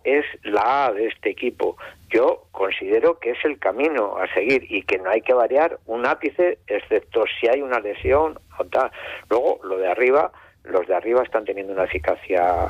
es 0.04 0.26
la 0.44 0.86
A 0.86 0.94
de 0.94 1.08
este 1.08 1.30
equipo. 1.30 1.78
Yo 2.10 2.46
considero 2.52 3.20
que 3.20 3.32
es 3.32 3.44
el 3.44 3.60
camino 3.60 4.18
a 4.18 4.32
seguir 4.34 4.66
y 4.70 4.84
que 4.84 4.98
no 4.98 5.10
hay 5.10 5.22
que 5.22 5.34
variar 5.34 5.80
un 5.86 6.06
ápice, 6.06 6.60
excepto 6.68 7.26
si 7.40 7.48
hay 7.48 7.62
una 7.62 7.80
lesión 7.80 8.40
o 8.58 8.66
tal. 8.66 8.92
Luego, 9.30 9.60
lo 9.64 9.78
de 9.78 9.88
arriba, 9.88 10.32
los 10.68 10.88
de 10.88 10.96
arriba 10.96 11.24
están 11.24 11.46
teniendo 11.46 11.74
una 11.74 11.84
eficacia 11.86 12.68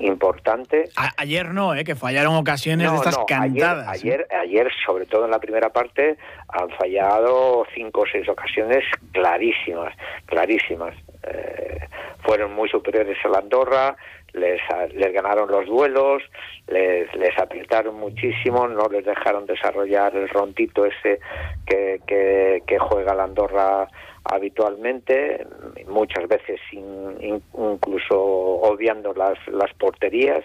importante. 0.00 0.88
A- 0.96 1.12
ayer 1.16 1.52
no, 1.52 1.74
¿eh? 1.74 1.84
que 1.84 1.94
fallaron 1.94 2.34
ocasiones 2.34 2.90
de 2.90 2.96
estas 2.96 3.18
no, 3.18 3.26
cantadas. 3.26 3.86
¿eh? 3.86 3.90
Ayer, 3.90 4.26
ayer, 4.30 4.40
ayer, 4.40 4.72
sobre 4.84 5.06
todo 5.06 5.24
en 5.24 5.30
la 5.30 5.38
primera 5.38 5.70
parte, 5.70 6.16
han 6.48 6.68
fallado 6.70 7.66
cinco 7.74 8.02
o 8.02 8.06
seis 8.10 8.28
ocasiones 8.28 8.84
clarísimas, 9.12 9.94
clarísimas. 10.26 10.94
Eh, 11.24 11.80
fueron 12.22 12.52
muy 12.54 12.68
superiores 12.68 13.16
a 13.24 13.28
la 13.28 13.38
Andorra, 13.38 13.96
les, 14.32 14.60
les 14.94 15.12
ganaron 15.12 15.50
los 15.50 15.66
duelos, 15.66 16.22
les, 16.68 17.12
les 17.16 17.36
apretaron 17.38 17.96
muchísimo, 17.96 18.68
no 18.68 18.88
les 18.88 19.04
dejaron 19.04 19.46
desarrollar 19.46 20.14
el 20.14 20.28
rontito 20.28 20.84
ese 20.86 21.18
que, 21.66 22.00
que, 22.06 22.62
que 22.66 22.78
juega 22.78 23.14
la 23.14 23.24
Andorra 23.24 23.88
habitualmente, 24.24 25.46
muchas 25.88 26.28
veces 26.28 26.60
incluso 26.72 28.18
obviando 28.18 29.12
las, 29.14 29.38
las 29.48 29.72
porterías. 29.74 30.44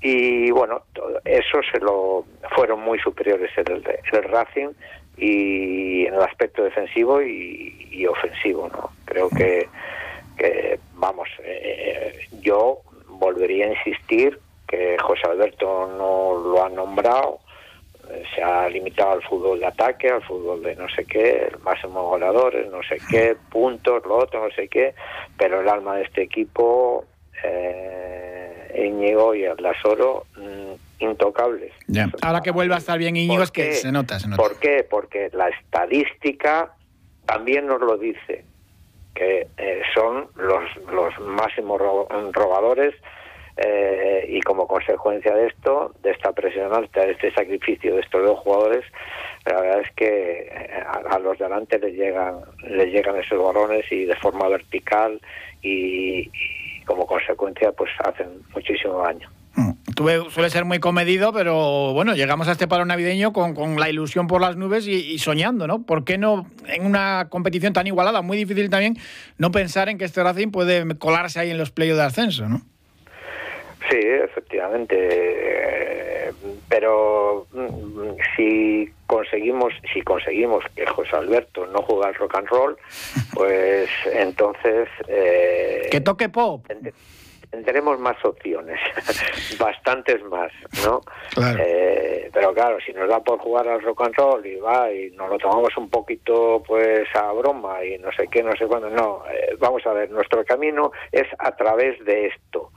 Y 0.00 0.50
bueno 0.50 0.82
eso 1.24 1.60
se 1.72 1.78
lo 1.78 2.24
fueron 2.56 2.80
muy 2.80 2.98
superiores 2.98 3.50
el, 3.56 3.84
el 4.12 4.22
Racing 4.24 4.70
y 5.16 6.06
en 6.06 6.14
el 6.14 6.22
aspecto 6.22 6.64
defensivo 6.64 7.22
y, 7.22 8.04
ofensivo 8.06 8.68
no 8.68 8.90
creo 9.04 9.28
que, 9.30 9.68
que 10.36 10.80
vamos 10.94 11.28
eh, 11.44 12.18
yo 12.40 12.80
volvería 13.06 13.66
a 13.66 13.74
insistir 13.74 14.40
que 14.66 14.96
José 14.98 15.22
Alberto 15.28 15.86
no 15.96 16.42
lo 16.42 16.64
ha 16.64 16.68
nombrado, 16.68 17.38
se 18.34 18.42
ha 18.42 18.68
limitado 18.68 19.12
al 19.12 19.22
fútbol 19.22 19.60
de 19.60 19.66
ataque, 19.66 20.08
al 20.08 20.22
fútbol 20.22 20.62
de 20.62 20.76
no 20.76 20.88
sé 20.88 21.04
qué, 21.04 21.48
el 21.52 21.58
máximo 21.60 22.08
goleadores, 22.08 22.70
no 22.70 22.82
sé 22.82 22.98
qué, 23.10 23.36
puntos, 23.50 24.04
lo 24.06 24.16
otro, 24.18 24.44
no 24.46 24.54
sé 24.54 24.68
qué, 24.68 24.94
pero 25.36 25.60
el 25.60 25.68
alma 25.68 25.96
de 25.96 26.02
este 26.02 26.22
equipo, 26.22 27.04
eh, 27.44 28.86
Íñigo 28.86 29.34
y 29.34 29.46
Atlasoro, 29.46 30.26
mm, 30.36 31.04
intocables. 31.04 31.72
Ahora 32.22 32.40
que 32.40 32.50
vuelva 32.50 32.76
a 32.76 32.78
estar 32.78 32.98
bien 32.98 33.16
Íñigo 33.16 33.42
es 33.42 33.50
que 33.50 33.72
se 33.74 33.92
nota, 33.92 34.18
se 34.18 34.28
nota. 34.28 34.42
¿Por 34.42 34.58
qué? 34.58 34.86
Porque 34.88 35.30
la 35.32 35.48
estadística 35.48 36.74
también 37.26 37.66
nos 37.66 37.80
lo 37.80 37.96
dice, 37.96 38.44
que 39.14 39.46
eh, 39.56 39.82
son 39.94 40.28
los, 40.36 40.64
los 40.90 41.18
máximos 41.20 41.80
robadores 41.80 42.94
eh, 43.56 44.26
y 44.28 44.40
como 44.40 44.66
consecuencia 44.66 45.34
de 45.34 45.48
esto, 45.48 45.94
de 46.02 46.12
esta 46.12 46.32
presión 46.32 46.72
alta, 46.72 47.04
de 47.04 47.12
este 47.12 47.32
sacrificio 47.34 47.94
de 47.94 48.00
estos 48.00 48.22
dos 48.22 48.38
jugadores, 48.40 48.84
la 49.44 49.60
verdad 49.60 49.80
es 49.80 49.90
que 49.94 50.48
eh, 50.50 50.84
a, 50.86 51.18
los 51.18 51.38
de 51.38 51.44
delante 51.44 51.78
les 51.78 51.94
llegan, 51.94 52.36
les 52.66 52.92
llegan 52.92 53.16
esos 53.16 53.42
balones 53.42 53.84
y 53.90 54.06
de 54.06 54.16
forma 54.16 54.48
vertical 54.48 55.20
y, 55.60 56.30
como 56.86 57.06
consecuencia 57.06 57.72
pues 57.72 57.90
hacen 58.04 58.28
muchísimo 58.54 59.02
daño. 59.02 59.28
Mm. 59.54 59.72
Tú 59.94 60.08
suele 60.30 60.48
ser 60.48 60.64
muy 60.64 60.78
comedido, 60.78 61.34
pero 61.34 61.92
bueno, 61.92 62.14
llegamos 62.14 62.48
a 62.48 62.52
este 62.52 62.66
paro 62.66 62.86
navideño 62.86 63.34
con, 63.34 63.54
con 63.54 63.78
la 63.78 63.90
ilusión 63.90 64.26
por 64.26 64.40
las 64.40 64.56
nubes 64.56 64.86
y, 64.86 65.18
soñando, 65.18 65.66
¿no? 65.66 65.82
¿Por 65.82 66.04
qué 66.04 66.16
no, 66.16 66.46
en 66.66 66.86
una 66.86 67.28
competición 67.28 67.74
tan 67.74 67.86
igualada, 67.86 68.22
muy 68.22 68.38
difícil 68.38 68.70
también, 68.70 68.96
no 69.36 69.50
pensar 69.50 69.90
en 69.90 69.98
que 69.98 70.06
este 70.06 70.22
Racing 70.22 70.50
puede 70.50 70.96
colarse 70.96 71.40
ahí 71.40 71.50
en 71.50 71.58
los 71.58 71.70
playos 71.70 71.98
de 71.98 72.04
ascenso, 72.04 72.48
¿no? 72.48 72.62
Sí, 73.90 73.98
efectivamente. 73.98 76.32
pero 76.68 77.46
mm, 77.52 78.12
si 78.36 78.88
conseguimos, 79.06 79.72
si 79.92 80.02
conseguimos 80.02 80.64
que 80.74 80.86
José 80.86 81.16
Alberto 81.16 81.66
no 81.66 81.82
juegue 81.82 82.08
al 82.08 82.14
rock 82.14 82.36
and 82.36 82.48
roll, 82.48 82.76
pues 83.34 83.90
entonces 84.12 84.88
eh, 85.08 85.88
que 85.90 86.00
toque 86.00 86.28
pop. 86.28 86.66
Tendremos 87.50 87.98
más 87.98 88.16
opciones, 88.24 88.80
bastantes 89.58 90.24
más, 90.24 90.50
¿no? 90.82 91.02
Eh, 91.60 92.30
pero 92.32 92.54
claro, 92.54 92.78
si 92.80 92.94
nos 92.94 93.06
da 93.06 93.20
por 93.20 93.38
jugar 93.40 93.68
al 93.68 93.82
rock 93.82 94.06
and 94.06 94.14
roll 94.16 94.46
y 94.46 94.56
va 94.56 94.90
y 94.90 95.10
nos 95.10 95.28
lo 95.28 95.36
tomamos 95.36 95.76
un 95.76 95.90
poquito 95.90 96.62
pues 96.66 97.06
a 97.14 97.30
broma 97.32 97.84
y 97.84 97.98
no 97.98 98.10
sé 98.12 98.26
qué, 98.28 98.42
no 98.42 98.56
sé 98.56 98.66
cuándo, 98.66 98.88
no, 98.88 99.22
eh, 99.30 99.54
vamos 99.58 99.86
a 99.86 99.92
ver, 99.92 100.10
nuestro 100.10 100.42
camino 100.46 100.92
es 101.10 101.26
a 101.38 101.54
través 101.54 102.02
de 102.06 102.28
esto 102.28 102.71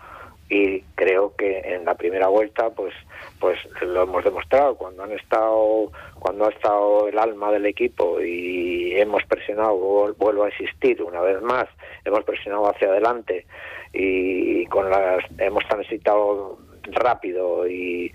y 0.49 0.81
creo 0.95 1.35
que 1.35 1.59
en 1.59 1.85
la 1.85 1.95
primera 1.95 2.27
vuelta 2.27 2.69
pues 2.69 2.93
pues 3.39 3.57
lo 3.81 4.03
hemos 4.03 4.23
demostrado. 4.23 4.75
Cuando 4.75 5.03
han 5.03 5.11
estado 5.11 5.91
cuando 6.19 6.45
ha 6.45 6.49
estado 6.49 7.07
el 7.07 7.17
alma 7.17 7.51
del 7.51 7.65
equipo 7.65 8.21
y 8.21 8.93
hemos 8.95 9.23
presionado 9.23 10.13
vuelvo 10.17 10.43
a 10.43 10.49
insistir 10.49 11.01
una 11.01 11.21
vez 11.21 11.41
más 11.41 11.65
hemos 12.03 12.23
presionado 12.23 12.69
hacia 12.69 12.89
adelante 12.89 13.45
y 13.93 14.65
con 14.67 14.89
las 14.89 15.23
hemos 15.39 15.65
transitado 15.67 16.59
rápido 16.91 17.67
y 17.67 18.11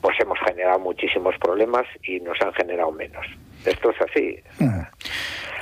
pues 0.00 0.18
hemos 0.20 0.38
generado 0.46 0.78
muchísimos 0.78 1.36
problemas 1.38 1.86
y 2.02 2.20
nos 2.20 2.40
han 2.40 2.52
generado 2.54 2.92
menos. 2.92 3.26
Esto 3.64 3.90
es 3.90 4.00
así. 4.00 4.38
Mm. 4.58 4.80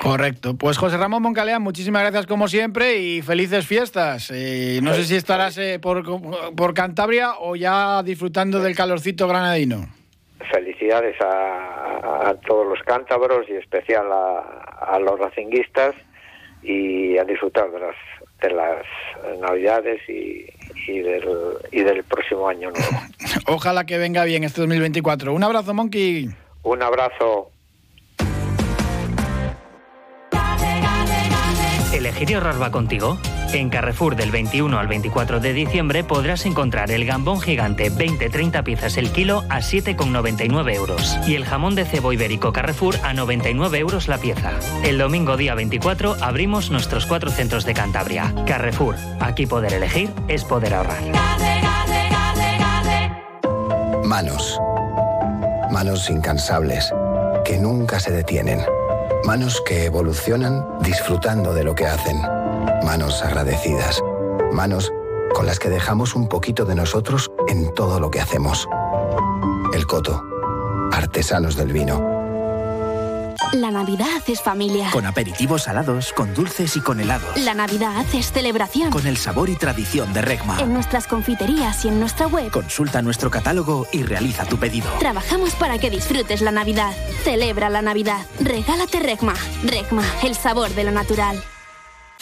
Correcto. 0.00 0.56
Pues 0.56 0.78
José 0.78 0.96
Ramón 0.96 1.22
Moncalea, 1.22 1.58
muchísimas 1.58 2.02
gracias 2.02 2.26
como 2.26 2.48
siempre 2.48 2.98
y 2.98 3.22
felices 3.22 3.66
fiestas. 3.66 4.30
Eh, 4.32 4.80
no 4.82 4.94
sé 4.94 5.04
si 5.04 5.16
estarás 5.16 5.58
eh, 5.58 5.78
por, 5.80 6.04
por, 6.54 6.74
Cantabria 6.74 7.32
o 7.40 7.56
ya 7.56 8.02
disfrutando 8.02 8.60
del 8.60 8.76
calorcito 8.76 9.26
granadino. 9.26 9.88
Felicidades 10.52 11.16
a, 11.20 12.34
todos 12.46 12.66
los 12.66 12.78
cántabros 12.84 13.48
y 13.48 13.54
especial 13.54 14.06
a, 14.10 14.98
los 15.00 15.18
racinguistas 15.18 15.94
y 16.62 17.18
a 17.18 17.24
disfrutar 17.24 17.70
de 17.70 17.80
las, 17.80 17.96
de 18.40 18.50
las 18.50 19.40
navidades 19.40 20.00
y, 20.08 20.46
y, 20.86 21.00
del, 21.00 21.28
y 21.72 21.82
del 21.82 22.04
próximo 22.04 22.48
año 22.48 22.70
nuevo. 22.70 23.02
Ojalá 23.46 23.84
que 23.84 23.98
venga 23.98 24.24
bien 24.24 24.44
este 24.44 24.60
2024. 24.60 25.32
Un 25.32 25.42
abrazo, 25.42 25.74
Monkey. 25.74 26.28
Un 26.62 26.82
abrazo. 26.82 27.50
¿Elegir 32.18 32.30
y 32.32 32.34
ahorrar 32.34 32.60
va 32.60 32.72
contigo? 32.72 33.16
En 33.52 33.70
Carrefour 33.70 34.16
del 34.16 34.32
21 34.32 34.76
al 34.76 34.88
24 34.88 35.38
de 35.38 35.52
diciembre 35.52 36.02
podrás 36.02 36.46
encontrar 36.46 36.90
el 36.90 37.04
gambón 37.04 37.40
gigante 37.40 37.92
20-30 37.92 38.64
piezas 38.64 38.96
el 38.96 39.12
kilo 39.12 39.44
a 39.48 39.58
7,99 39.58 40.74
euros 40.74 41.16
y 41.28 41.36
el 41.36 41.44
jamón 41.44 41.76
de 41.76 41.84
cebo 41.84 42.12
ibérico 42.12 42.52
Carrefour 42.52 42.96
a 43.04 43.14
99 43.14 43.78
euros 43.78 44.08
la 44.08 44.18
pieza. 44.18 44.50
El 44.82 44.98
domingo 44.98 45.36
día 45.36 45.54
24 45.54 46.16
abrimos 46.20 46.72
nuestros 46.72 47.06
cuatro 47.06 47.30
centros 47.30 47.64
de 47.64 47.74
Cantabria. 47.74 48.34
Carrefour, 48.48 48.96
aquí 49.20 49.46
poder 49.46 49.74
elegir 49.74 50.10
es 50.26 50.42
poder 50.42 50.74
ahorrar. 50.74 51.04
Manos. 54.04 54.58
Manos 55.70 56.10
incansables, 56.10 56.92
que 57.44 57.58
nunca 57.58 58.00
se 58.00 58.10
detienen 58.10 58.58
Manos 59.24 59.62
que 59.66 59.84
evolucionan 59.84 60.66
disfrutando 60.80 61.52
de 61.52 61.64
lo 61.64 61.74
que 61.74 61.86
hacen. 61.86 62.20
Manos 62.84 63.22
agradecidas. 63.22 64.02
Manos 64.52 64.92
con 65.34 65.46
las 65.46 65.58
que 65.58 65.68
dejamos 65.68 66.14
un 66.14 66.28
poquito 66.28 66.64
de 66.64 66.74
nosotros 66.74 67.30
en 67.48 67.74
todo 67.74 68.00
lo 68.00 68.10
que 68.10 68.20
hacemos. 68.20 68.66
El 69.74 69.86
Coto. 69.86 70.24
Artesanos 70.92 71.56
del 71.56 71.72
vino. 71.72 72.17
La 73.52 73.70
Navidad 73.70 74.22
es 74.26 74.42
familia. 74.42 74.90
Con 74.90 75.06
aperitivos 75.06 75.62
salados, 75.62 76.12
con 76.12 76.34
dulces 76.34 76.76
y 76.76 76.80
con 76.80 77.00
helados. 77.00 77.36
La 77.36 77.54
Navidad 77.54 78.04
es 78.12 78.30
celebración. 78.30 78.90
Con 78.90 79.06
el 79.06 79.16
sabor 79.16 79.48
y 79.48 79.56
tradición 79.56 80.12
de 80.12 80.20
Regma. 80.20 80.58
En 80.60 80.74
nuestras 80.74 81.06
confiterías 81.06 81.84
y 81.84 81.88
en 81.88 81.98
nuestra 81.98 82.26
web. 82.26 82.50
Consulta 82.50 83.00
nuestro 83.00 83.30
catálogo 83.30 83.86
y 83.92 84.02
realiza 84.02 84.44
tu 84.44 84.58
pedido. 84.58 84.88
Trabajamos 84.98 85.54
para 85.54 85.78
que 85.78 85.90
disfrutes 85.90 86.42
la 86.42 86.50
Navidad. 86.50 86.92
Celebra 87.24 87.70
la 87.70 87.80
Navidad. 87.80 88.26
Regálate 88.40 89.00
Regma. 89.00 89.34
Regma, 89.64 90.04
el 90.22 90.34
sabor 90.34 90.70
de 90.70 90.84
lo 90.84 90.90
natural. 90.90 91.42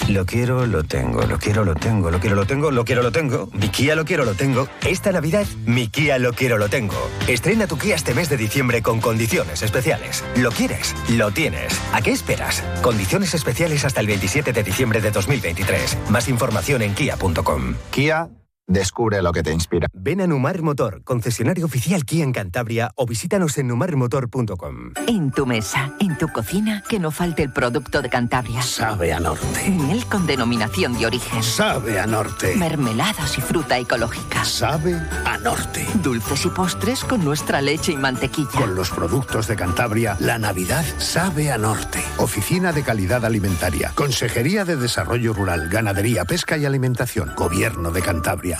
Lo 0.08 0.24
quiero, 0.24 0.66
lo 0.66 0.84
tengo, 0.84 1.22
lo 1.22 1.38
quiero, 1.38 1.64
lo 1.64 1.74
tengo, 1.74 2.10
lo 2.10 2.20
quiero, 2.20 2.36
lo 2.36 2.46
tengo, 2.46 2.70
lo 2.70 2.84
quiero, 2.84 3.02
lo 3.02 3.10
tengo. 3.10 3.48
Mi 3.52 3.68
Kia 3.68 3.96
lo 3.96 4.04
quiero, 4.04 4.24
lo 4.24 4.34
tengo. 4.34 4.68
Esta 4.86 5.10
Navidad, 5.10 5.46
mi 5.64 5.88
Kia 5.88 6.18
lo 6.18 6.32
quiero, 6.32 6.58
lo 6.58 6.68
tengo. 6.68 6.94
Estrena 7.26 7.66
tu 7.66 7.76
Kia 7.76 7.96
este 7.96 8.14
mes 8.14 8.28
de 8.28 8.36
diciembre 8.36 8.82
con 8.82 9.00
condiciones 9.00 9.62
especiales. 9.62 10.22
¿Lo 10.36 10.52
quieres? 10.52 10.94
Lo 11.10 11.32
tienes. 11.32 11.80
¿A 11.92 12.02
qué 12.02 12.12
esperas? 12.12 12.62
Condiciones 12.82 13.34
especiales 13.34 13.84
hasta 13.84 14.00
el 14.00 14.06
27 14.06 14.52
de 14.52 14.62
diciembre 14.62 15.00
de 15.00 15.10
2023. 15.10 15.98
Más 16.10 16.28
información 16.28 16.82
en 16.82 16.94
kia.com. 16.94 17.74
Kia 17.90 18.28
Descubre 18.68 19.22
lo 19.22 19.30
que 19.30 19.44
te 19.44 19.52
inspira. 19.52 19.86
Ven 19.92 20.20
a 20.20 20.26
Numar 20.26 20.60
Motor, 20.60 21.02
concesionario 21.04 21.66
oficial 21.66 22.04
Kia 22.04 22.24
en 22.24 22.32
Cantabria 22.32 22.90
o 22.96 23.06
visítanos 23.06 23.56
en 23.58 23.68
numarmotor.com. 23.68 24.92
En 25.06 25.30
tu 25.30 25.46
mesa, 25.46 25.92
en 26.00 26.18
tu 26.18 26.26
cocina, 26.28 26.82
que 26.88 26.98
no 26.98 27.12
falte 27.12 27.44
el 27.44 27.52
producto 27.52 28.02
de 28.02 28.08
Cantabria. 28.08 28.60
Sabe 28.62 29.12
a 29.12 29.20
norte. 29.20 29.70
Miel 29.70 30.04
con 30.06 30.26
denominación 30.26 30.98
de 30.98 31.06
origen. 31.06 31.44
Sabe 31.44 32.00
a 32.00 32.08
norte. 32.08 32.56
Mermeladas 32.56 33.38
y 33.38 33.40
fruta 33.40 33.78
ecológica. 33.78 34.44
Sabe 34.44 34.94
a 35.24 35.38
norte. 35.38 35.86
Dulces 36.02 36.44
y 36.46 36.48
postres 36.48 37.04
con 37.04 37.24
nuestra 37.24 37.62
leche 37.62 37.92
y 37.92 37.96
mantequilla. 37.96 38.50
Con 38.50 38.74
los 38.74 38.90
productos 38.90 39.46
de 39.46 39.54
Cantabria, 39.54 40.16
la 40.18 40.38
Navidad 40.40 40.84
sabe 40.98 41.52
a 41.52 41.58
norte. 41.58 42.00
Oficina 42.18 42.72
de 42.72 42.82
Calidad 42.82 43.24
Alimentaria. 43.24 43.92
Consejería 43.94 44.64
de 44.64 44.74
Desarrollo 44.74 45.32
Rural, 45.34 45.68
Ganadería, 45.68 46.24
Pesca 46.24 46.56
y 46.56 46.64
Alimentación. 46.64 47.32
Gobierno 47.36 47.92
de 47.92 48.02
Cantabria. 48.02 48.55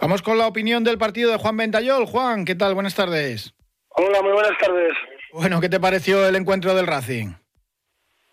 Vamos 0.00 0.22
con 0.22 0.38
la 0.38 0.46
opinión 0.46 0.84
del 0.84 0.98
partido 0.98 1.32
de 1.32 1.38
Juan 1.38 1.56
Ventayol. 1.56 2.06
Juan, 2.06 2.44
¿qué 2.44 2.54
tal? 2.54 2.74
Buenas 2.74 2.94
tardes. 2.94 3.52
Hola, 3.88 4.22
muy 4.22 4.32
buenas 4.32 4.56
tardes. 4.58 4.92
Bueno, 5.32 5.60
¿qué 5.60 5.68
te 5.68 5.80
pareció 5.80 6.26
el 6.26 6.36
encuentro 6.36 6.74
del 6.74 6.86
Racing? 6.86 7.32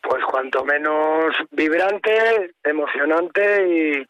Pues 0.01 0.23
cuanto 0.25 0.63
menos 0.65 1.33
vibrante, 1.51 2.51
emocionante 2.63 4.05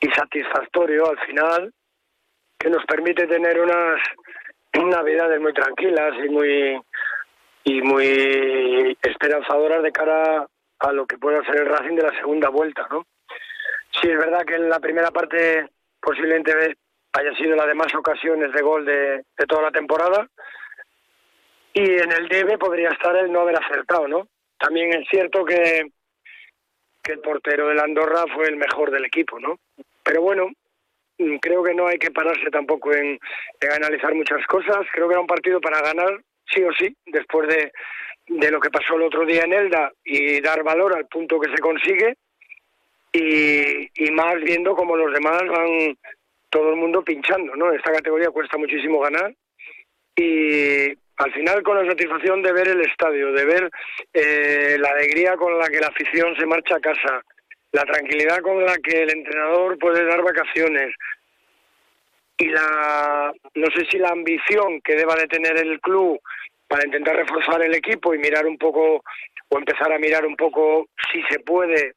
y, 0.00 0.08
satisfactorio 0.14 1.08
al 1.08 1.18
final, 1.20 1.72
que 2.58 2.68
nos 2.68 2.84
permite 2.84 3.26
tener 3.26 3.58
unas 3.58 3.98
navidades 4.74 5.40
muy 5.40 5.54
tranquilas 5.54 6.12
y 6.22 6.28
muy 6.28 6.80
y 7.64 7.80
muy 7.80 8.98
esperanzadoras 9.00 9.82
de 9.82 9.90
cara 9.90 10.46
a 10.80 10.92
lo 10.92 11.06
que 11.06 11.16
pueda 11.16 11.42
ser 11.44 11.62
el 11.62 11.66
Racing 11.66 11.96
de 11.96 12.02
la 12.02 12.14
segunda 12.18 12.50
vuelta, 12.50 12.86
¿no? 12.90 13.06
Sí, 14.00 14.08
es 14.10 14.18
verdad 14.18 14.44
que 14.44 14.54
en 14.54 14.68
la 14.68 14.80
primera 14.80 15.10
parte 15.10 15.68
posiblemente 16.00 16.52
haya 17.12 17.34
sido 17.36 17.54
la 17.54 17.66
de 17.66 17.74
más 17.74 17.94
ocasiones 17.94 18.52
de 18.52 18.62
gol 18.62 18.84
de, 18.84 19.24
toda 19.48 19.62
la 19.62 19.70
temporada. 19.70 20.28
Y 21.72 21.82
en 21.82 22.12
el 22.12 22.28
debe 22.28 22.58
podría 22.58 22.90
estar 22.90 23.16
el 23.16 23.32
no 23.32 23.40
haber 23.40 23.56
acertado, 23.56 24.06
¿no? 24.08 24.28
También 24.58 24.92
es 24.94 25.08
cierto 25.08 25.44
que, 25.44 25.90
que 27.02 27.12
el 27.12 27.20
portero 27.20 27.68
de 27.68 27.74
la 27.74 27.82
Andorra 27.82 28.24
fue 28.32 28.46
el 28.46 28.56
mejor 28.56 28.90
del 28.90 29.04
equipo, 29.04 29.38
¿no? 29.38 29.58
Pero 30.02 30.22
bueno, 30.22 30.50
mm, 31.18 31.36
creo 31.36 31.62
que 31.62 31.74
no 31.74 31.86
hay 31.86 31.98
que 31.98 32.10
pararse 32.10 32.50
tampoco 32.50 32.92
en, 32.92 33.18
analizar 33.74 34.14
muchas 34.14 34.44
cosas. 34.46 34.86
Creo 34.92 35.08
que 35.08 35.14
era 35.14 35.20
un 35.20 35.26
partido 35.26 35.60
para 35.60 35.80
ganar, 35.80 36.20
sí 36.46 36.62
o 36.62 36.72
sí, 36.72 36.96
después 37.06 37.48
de, 37.48 37.72
de 38.26 38.50
lo 38.50 38.60
que 38.60 38.70
pasó 38.70 38.94
el 38.94 39.02
otro 39.02 39.24
día 39.24 39.42
en 39.44 39.52
Elda 39.52 39.92
y 40.04 40.40
dar 40.40 40.62
valor 40.62 40.96
al 40.96 41.06
punto 41.06 41.40
que 41.40 41.50
se 41.50 41.60
consigue 41.60 42.16
y, 43.14 44.10
más 44.10 44.34
viendo 44.42 44.74
como 44.74 44.96
los 44.96 45.12
demás 45.12 45.42
van 45.48 45.96
todo 46.50 46.70
el 46.70 46.76
mundo 46.76 47.02
pinchando, 47.02 47.54
¿no? 47.54 47.72
Esta 47.72 47.92
categoría 47.92 48.30
cuesta 48.30 48.58
muchísimo 48.58 49.00
ganar 49.00 49.32
y 50.16 50.88
al 51.16 51.32
final 51.32 51.62
con 51.62 51.76
la 51.76 51.90
satisfacción 51.90 52.42
de 52.42 52.52
ver 52.52 52.68
el 52.68 52.80
estadio, 52.80 53.32
de 53.32 53.44
ver 53.44 53.70
eh, 54.12 54.76
la 54.78 54.90
alegría 54.90 55.36
con 55.36 55.58
la 55.58 55.68
que 55.68 55.80
la 55.80 55.88
afición 55.88 56.36
se 56.36 56.46
marcha 56.46 56.76
a 56.76 56.80
casa, 56.80 57.22
la 57.72 57.84
tranquilidad 57.84 58.40
con 58.40 58.64
la 58.64 58.76
que 58.78 59.02
el 59.02 59.10
entrenador 59.10 59.78
puede 59.78 60.04
dar 60.04 60.22
vacaciones 60.22 60.94
y 62.36 62.48
la, 62.48 63.32
no 63.54 63.66
sé 63.76 63.86
si 63.90 63.98
la 63.98 64.08
ambición 64.08 64.80
que 64.80 64.96
deba 64.96 65.14
de 65.14 65.28
tener 65.28 65.56
el 65.56 65.80
club 65.80 66.20
para 66.66 66.84
intentar 66.84 67.14
reforzar 67.16 67.62
el 67.62 67.74
equipo 67.74 68.12
y 68.12 68.18
mirar 68.18 68.46
un 68.46 68.58
poco 68.58 69.04
o 69.48 69.58
empezar 69.58 69.92
a 69.92 69.98
mirar 69.98 70.26
un 70.26 70.36
poco 70.36 70.88
si 71.12 71.22
se 71.30 71.38
puede 71.40 71.94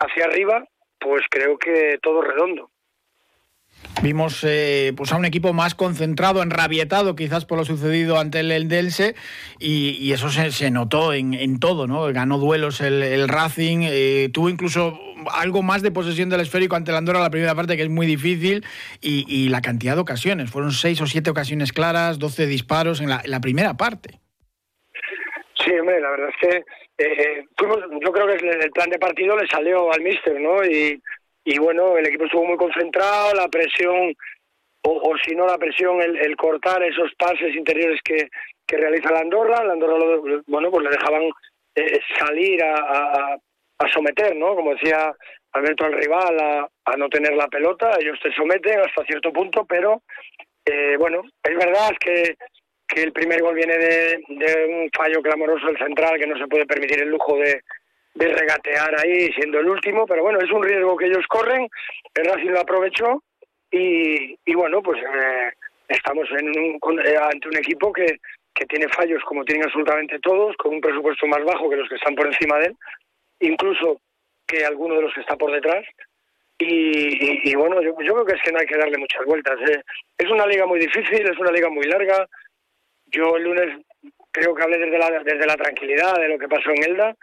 hacia 0.00 0.24
arriba, 0.24 0.64
pues 0.98 1.22
creo 1.30 1.58
que 1.58 1.98
todo 2.02 2.22
redondo. 2.22 2.70
Vimos 4.02 4.44
eh, 4.44 4.92
pues 4.96 5.12
a 5.12 5.16
un 5.16 5.24
equipo 5.24 5.52
más 5.52 5.74
concentrado, 5.74 6.42
enrabietado 6.42 7.16
quizás 7.16 7.44
por 7.44 7.58
lo 7.58 7.64
sucedido 7.64 8.18
ante 8.18 8.40
el 8.40 8.52
Eldense 8.52 9.16
y, 9.58 10.12
eso 10.12 10.30
se, 10.30 10.70
notó 10.70 11.12
en, 11.12 11.58
todo, 11.58 11.86
¿no? 11.88 12.12
Ganó 12.12 12.38
duelos 12.38 12.80
el, 12.80 13.28
Racing, 13.28 13.80
eh, 13.82 14.30
tuvo 14.32 14.50
incluso 14.50 15.00
algo 15.32 15.62
más 15.62 15.82
de 15.82 15.90
posesión 15.90 16.28
del 16.28 16.40
esférico 16.40 16.76
ante 16.76 16.92
el 16.92 16.96
Andorra 16.96 17.20
la 17.20 17.30
primera 17.30 17.56
parte 17.56 17.76
que 17.76 17.82
es 17.82 17.88
muy 17.88 18.06
difícil 18.06 18.64
y, 19.00 19.48
la 19.48 19.62
cantidad 19.62 19.94
de 19.94 20.00
ocasiones, 20.00 20.50
fueron 20.50 20.70
seis 20.72 21.00
o 21.00 21.06
siete 21.06 21.30
ocasiones 21.30 21.72
claras, 21.72 22.18
doce 22.18 22.46
disparos 22.46 23.00
en 23.00 23.08
la, 23.08 23.40
primera 23.40 23.74
parte. 23.74 24.20
Sí, 25.64 25.72
hombre, 25.78 26.00
la 26.00 26.10
verdad 26.10 26.28
es 26.28 26.48
que 26.48 26.64
eh, 26.98 27.44
yo 27.56 28.12
creo 28.12 28.26
que 28.26 28.48
el 28.48 28.70
plan 28.72 28.90
de 28.90 28.98
partido 28.98 29.36
le 29.36 29.46
salió 29.46 29.92
al 29.92 30.02
míster, 30.02 30.40
¿no? 30.40 30.64
Y 30.64 31.58
bueno, 31.58 31.96
el 31.96 32.06
equipo 32.06 32.24
estuvo 32.24 32.44
muy 32.44 32.58
concentrado, 32.58 33.34
la 33.34 33.48
presión, 33.48 34.14
o, 34.82 35.14
si 35.24 35.34
no 35.34 35.46
la 35.46 35.56
presión, 35.56 36.00
el, 36.02 36.36
cortar 36.36 36.82
esos 36.82 37.14
pases 37.14 37.54
interiores 37.54 38.00
que, 38.04 38.28
realiza 38.70 39.10
la 39.10 39.20
Andorra, 39.20 39.64
la 39.64 39.72
Andorra, 39.72 39.96
lo, 39.96 40.42
bueno, 40.46 40.70
pues 40.70 40.84
le 40.84 40.90
dejaban 40.90 41.22
eh, 41.74 42.00
salir 42.18 42.62
a, 42.62 43.38
a, 43.78 43.88
someter, 43.94 44.36
¿no? 44.36 44.54
Como 44.54 44.74
decía 44.74 45.10
Alberto 45.52 45.86
al 45.86 45.94
rival, 45.94 46.38
a, 46.38 46.68
a 46.84 46.96
no 46.98 47.08
tener 47.08 47.32
la 47.34 47.48
pelota, 47.48 47.96
ellos 47.98 48.18
te 48.22 48.30
someten 48.34 48.80
hasta 48.80 49.04
cierto 49.04 49.32
punto, 49.32 49.64
pero 49.64 50.02
eh, 50.66 50.96
bueno, 50.98 51.22
es 51.42 51.56
verdad 51.56 51.92
que 51.98 52.36
que 52.88 53.02
el 53.02 53.12
primer 53.12 53.42
gol 53.42 53.54
viene 53.54 53.76
de, 53.76 54.24
de, 54.28 54.66
un 54.66 54.90
fallo 54.96 55.20
clamoroso 55.20 55.66
del 55.66 55.78
central 55.78 56.18
que 56.18 56.26
no 56.26 56.38
se 56.38 56.46
puede 56.46 56.66
permitir 56.66 57.02
el 57.02 57.10
lujo 57.10 57.36
de, 57.36 57.62
de 58.14 58.28
regatear 58.28 58.98
ahí 58.98 59.30
siendo 59.32 59.60
el 59.60 59.68
último, 59.68 60.06
pero 60.06 60.22
bueno, 60.22 60.38
es 60.40 60.50
un 60.50 60.62
riesgo 60.62 60.96
que 60.96 61.06
ellos 61.06 61.26
corren, 61.28 61.68
el 62.14 62.24
Racing 62.24 62.50
lo 62.50 62.60
aprovechó 62.60 63.22
y, 63.70 64.38
y 64.44 64.54
bueno, 64.54 64.82
pues 64.82 65.00
eh, 65.02 65.52
estamos 65.88 66.26
en 66.38 66.48
un, 66.48 67.00
eh, 67.00 67.16
ante 67.20 67.48
un 67.48 67.56
equipo 67.56 67.92
que, 67.92 68.18
que 68.54 68.66
tiene 68.66 68.88
fallos 68.88 69.22
como 69.24 69.44
tienen 69.44 69.66
absolutamente 69.66 70.18
todos, 70.20 70.56
con 70.56 70.74
un 70.74 70.80
presupuesto 70.80 71.26
más 71.26 71.44
bajo 71.44 71.68
que 71.70 71.76
los 71.76 71.88
que 71.88 71.96
están 71.96 72.14
por 72.14 72.26
encima 72.26 72.58
de 72.58 72.66
él, 72.66 72.76
incluso 73.40 74.00
que 74.46 74.64
alguno 74.64 74.96
de 74.96 75.02
los 75.02 75.14
que 75.14 75.20
está 75.20 75.36
por 75.36 75.52
detrás. 75.52 75.84
Y, 76.60 77.48
y, 77.48 77.54
bueno, 77.54 77.80
yo, 77.80 77.94
yo, 78.00 78.14
creo 78.14 78.24
que 78.24 78.34
es 78.34 78.42
que 78.42 78.50
no 78.50 78.58
hay 78.58 78.66
que 78.66 78.76
darle 78.76 78.98
muchas 78.98 79.24
vueltas. 79.24 79.56
Eh. 79.70 79.80
Es 80.18 80.28
una 80.28 80.44
liga 80.44 80.66
muy 80.66 80.80
difícil, 80.80 81.20
es 81.20 81.38
una 81.38 81.52
liga 81.52 81.68
muy 81.68 81.84
larga. 81.84 82.26
Yo 83.10 83.36
el 83.36 83.44
lunes 83.44 83.84
creo 84.30 84.54
que 84.54 84.62
hablé 84.62 84.78
desde 84.78 84.98
la, 84.98 85.10
desde 85.22 85.46
la 85.46 85.56
tranquilidad 85.56 86.14
de 86.16 86.28
lo 86.28 86.38
que 86.38 86.48
pasó 86.48 86.70
en 86.70 86.84
Elda 86.84 87.14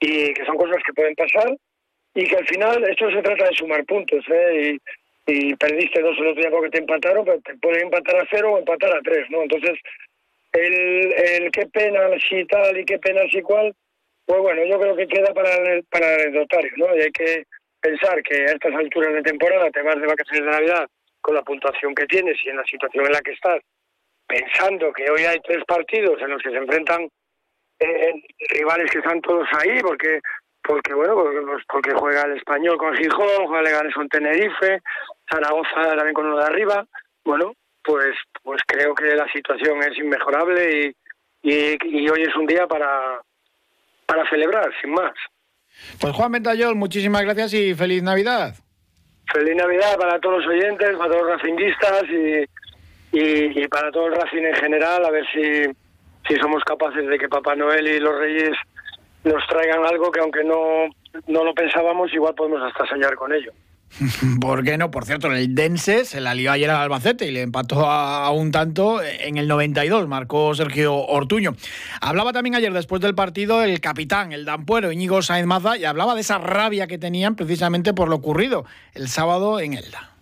y 0.00 0.32
que 0.32 0.44
son 0.44 0.56
cosas 0.56 0.78
que 0.84 0.92
pueden 0.92 1.14
pasar 1.14 1.56
y 2.14 2.26
que 2.26 2.36
al 2.36 2.46
final 2.46 2.84
esto 2.84 3.10
se 3.10 3.22
trata 3.22 3.48
de 3.48 3.56
sumar 3.56 3.84
puntos 3.84 4.24
¿eh? 4.30 4.78
y, 5.26 5.42
y 5.50 5.56
perdiste 5.56 6.00
dos 6.00 6.16
el 6.18 6.28
otro 6.28 6.42
día 6.42 6.50
porque 6.50 6.70
te 6.70 6.78
empataron 6.78 7.24
pero 7.24 7.40
te 7.40 7.56
pueden 7.58 7.82
empatar 7.84 8.16
a 8.16 8.28
cero 8.30 8.52
o 8.52 8.58
empatar 8.58 8.96
a 8.96 9.02
tres 9.02 9.28
¿no? 9.30 9.42
entonces 9.42 9.78
el, 10.52 11.12
el 11.12 11.50
qué 11.50 11.66
pena 11.66 12.00
si 12.28 12.44
tal 12.46 12.78
y 12.78 12.84
qué 12.84 12.98
pena 12.98 13.22
si 13.30 13.42
cual 13.42 13.74
pues 14.26 14.40
bueno 14.40 14.64
yo 14.64 14.78
creo 14.78 14.96
que 14.96 15.06
queda 15.06 15.32
para 15.34 15.54
el, 15.56 15.84
para 15.84 16.14
el 16.14 16.20
anecdotario 16.20 16.72
¿no? 16.76 16.96
y 16.96 17.00
hay 17.00 17.10
que 17.10 17.44
pensar 17.80 18.22
que 18.22 18.42
a 18.42 18.52
estas 18.52 18.74
alturas 18.74 19.12
de 19.12 19.22
temporada 19.22 19.70
te 19.70 19.82
vas 19.82 20.00
de 20.00 20.06
vacaciones 20.06 20.44
de 20.44 20.50
Navidad 20.50 20.86
con 21.20 21.34
la 21.34 21.42
puntuación 21.42 21.94
que 21.94 22.06
tienes 22.06 22.36
y 22.44 22.50
en 22.50 22.56
la 22.56 22.64
situación 22.64 23.06
en 23.06 23.12
la 23.12 23.20
que 23.20 23.32
estás 23.32 23.60
pensando 24.26 24.92
que 24.92 25.10
hoy 25.10 25.24
hay 25.24 25.40
tres 25.40 25.64
partidos 25.66 26.20
en 26.20 26.30
los 26.30 26.42
que 26.42 26.50
se 26.50 26.56
enfrentan 26.56 27.08
eh, 27.78 28.12
rivales 28.50 28.90
que 28.90 28.98
están 28.98 29.20
todos 29.20 29.46
ahí, 29.58 29.80
porque 29.82 30.20
porque 30.62 30.94
bueno 30.94 31.14
pues, 31.14 31.62
porque, 31.70 31.92
juega 31.92 32.22
el 32.22 32.38
español 32.38 32.78
con 32.78 32.96
Gijón, 32.96 33.46
juega 33.46 33.58
el 33.58 33.64
Leganés 33.64 33.94
con 33.94 34.08
Tenerife, 34.08 34.80
Zaragoza 35.30 35.94
también 35.96 36.14
con 36.14 36.26
uno 36.26 36.38
de 36.38 36.44
arriba, 36.44 36.86
bueno 37.24 37.54
pues 37.82 38.16
pues 38.42 38.62
creo 38.66 38.94
que 38.94 39.14
la 39.14 39.30
situación 39.30 39.82
es 39.82 39.98
inmejorable 39.98 40.94
y, 41.42 41.76
y, 41.82 42.08
hoy 42.08 42.22
es 42.22 42.34
un 42.36 42.46
día 42.46 42.66
para 42.66 43.20
para 44.06 44.28
celebrar, 44.28 44.70
sin 44.80 44.92
más. 44.92 45.12
Pues 46.00 46.12
Juan 46.14 46.32
Ventayol, 46.32 46.76
muchísimas 46.76 47.22
gracias 47.22 47.52
y 47.54 47.74
feliz 47.74 48.02
Navidad. 48.02 48.54
Feliz 49.32 49.56
Navidad 49.56 49.96
para 49.98 50.20
todos 50.20 50.44
los 50.44 50.54
oyentes, 50.54 50.96
para 50.96 51.10
todos 51.10 51.26
los 51.26 51.36
racinguistas 51.36 52.04
y, 52.04 52.44
y, 53.14 53.62
y 53.62 53.68
para 53.68 53.90
todo 53.90 54.06
el 54.06 54.14
Racing 54.14 54.42
en 54.42 54.54
general, 54.54 55.04
a 55.04 55.10
ver 55.10 55.24
si 55.32 55.74
si 56.28 56.36
somos 56.36 56.62
capaces 56.64 57.06
de 57.06 57.18
que 57.18 57.28
Papá 57.28 57.54
Noel 57.54 57.86
y 57.86 58.00
los 58.00 58.18
Reyes 58.18 58.56
nos 59.24 59.46
traigan 59.46 59.84
algo 59.84 60.10
que 60.10 60.20
aunque 60.20 60.44
no, 60.44 60.86
no 61.28 61.44
lo 61.44 61.54
pensábamos, 61.54 62.12
igual 62.12 62.34
podemos 62.34 62.60
hasta 62.62 62.86
soñar 62.86 63.14
con 63.14 63.32
ello. 63.32 63.52
¿Por 64.40 64.64
qué 64.64 64.76
no? 64.76 64.90
Por 64.90 65.04
cierto, 65.04 65.30
el 65.30 65.54
Dense 65.54 66.04
se 66.04 66.20
la 66.20 66.34
lió 66.34 66.50
ayer 66.50 66.68
al 66.70 66.78
Albacete 66.82 67.26
y 67.26 67.30
le 67.30 67.42
empató 67.42 67.88
a, 67.88 68.30
un 68.32 68.50
tanto 68.50 69.00
en 69.02 69.36
el 69.36 69.46
92, 69.46 70.08
marcó 70.08 70.54
Sergio 70.54 70.96
Ortuño. 70.96 71.54
Hablaba 72.00 72.32
también 72.32 72.56
ayer 72.56 72.72
después 72.72 73.00
del 73.00 73.14
partido 73.14 73.62
el 73.62 73.80
capitán, 73.80 74.32
el 74.32 74.44
dampuero 74.44 74.90
Íñigo 74.90 75.22
Sainz 75.22 75.46
Maza, 75.46 75.76
y 75.76 75.84
hablaba 75.84 76.14
de 76.14 76.22
esa 76.22 76.38
rabia 76.38 76.86
que 76.86 76.98
tenían 76.98 77.36
precisamente 77.36 77.94
por 77.94 78.08
lo 78.08 78.16
ocurrido 78.16 78.64
el 78.94 79.08
sábado 79.08 79.60
en 79.60 79.74
Elda. 79.74 80.13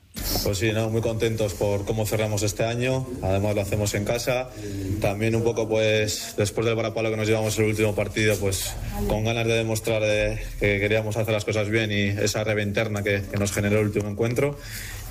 Pues 0.44 0.59
sí, 0.59 0.72
no, 0.72 0.90
muy 0.90 1.01
contentos 1.01 1.55
por 1.55 1.85
cómo 1.85 2.05
cerramos 2.05 2.42
este 2.42 2.64
año. 2.64 3.07
Además 3.22 3.55
lo 3.55 3.62
hacemos 3.62 3.94
en 3.94 4.05
casa. 4.05 4.51
También 5.01 5.35
un 5.35 5.44
poco, 5.44 5.68
pues, 5.68 6.35
después 6.37 6.66
del 6.66 6.75
varapalo 6.75 7.11
que 7.11 7.16
nos 7.16 7.27
llevamos 7.27 7.59
el 7.59 7.66
último 7.66 7.94
partido, 7.94 8.37
pues, 8.37 8.75
con 9.09 9.25
ganas 9.25 9.46
de 9.46 9.55
demostrar 9.55 10.03
eh, 10.05 10.42
que 10.61 10.81
queríamos 10.81 11.16
hacer 11.16 11.33
las 11.33 11.44
cosas 11.44 11.68
bien 11.70 11.92
y 11.92 12.09
esa 12.09 12.44
reventerna 12.44 13.03
que, 13.03 13.22
que 13.31 13.37
nos 13.38 13.53
generó 13.53 13.81
el 13.81 13.87
último 13.87 14.09
encuentro 14.09 14.59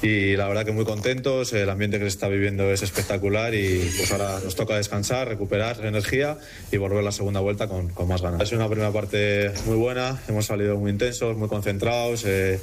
y 0.02 0.36
la 0.36 0.48
verdad 0.48 0.66
que 0.66 0.72
muy 0.72 0.86
contentos, 0.86 1.54
el 1.54 1.70
ambiente 1.70 2.00
que 2.00 2.06
se 2.06 2.10
está 2.10 2.28
viviendo 2.28 2.72
es 2.72 2.82
espectacular 2.82 3.54
y 3.54 3.80
pues 3.98 4.12
ahora 4.12 4.40
nos 4.44 4.56
toca 4.56 4.76
descansar, 4.76 5.28
recuperar 5.28 5.86
energía 5.86 6.38
y 6.72 6.78
volver 6.78 7.04
la 7.04 7.12
segunda 7.12 7.40
vuelta 7.40 7.68
con, 7.68 7.90
con 7.90 8.08
más 8.08 8.22
ganas. 8.22 8.42
Es 8.42 8.52
una 8.52 8.68
primera 8.68 8.92
parte 8.92 9.52
muy 9.66 9.76
buena, 9.76 10.20
hemos 10.28 10.48
salido 10.48 10.78
muy 10.78 10.92
intensos, 10.92 11.38
muy 11.38 11.48
concentrados, 11.48 12.24
eh, 12.26 12.60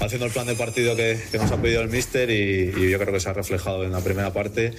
haciendo 0.00 0.26
el 0.26 0.32
plan 0.32 0.46
de 0.46 0.54
partido 0.54 0.94
que, 0.94 1.18
que, 1.30 1.38
nos 1.38 1.50
ha 1.50 1.60
pedido 1.60 1.80
el 1.80 1.88
míster 1.88 2.30
y, 2.30 2.72
y, 2.76 2.90
yo 2.90 2.98
creo 2.98 3.12
que 3.12 3.20
se 3.20 3.30
ha 3.30 3.32
reflejado 3.32 3.84
en 3.84 3.92
la 3.92 4.00
primera 4.00 4.32
parte 4.32 4.72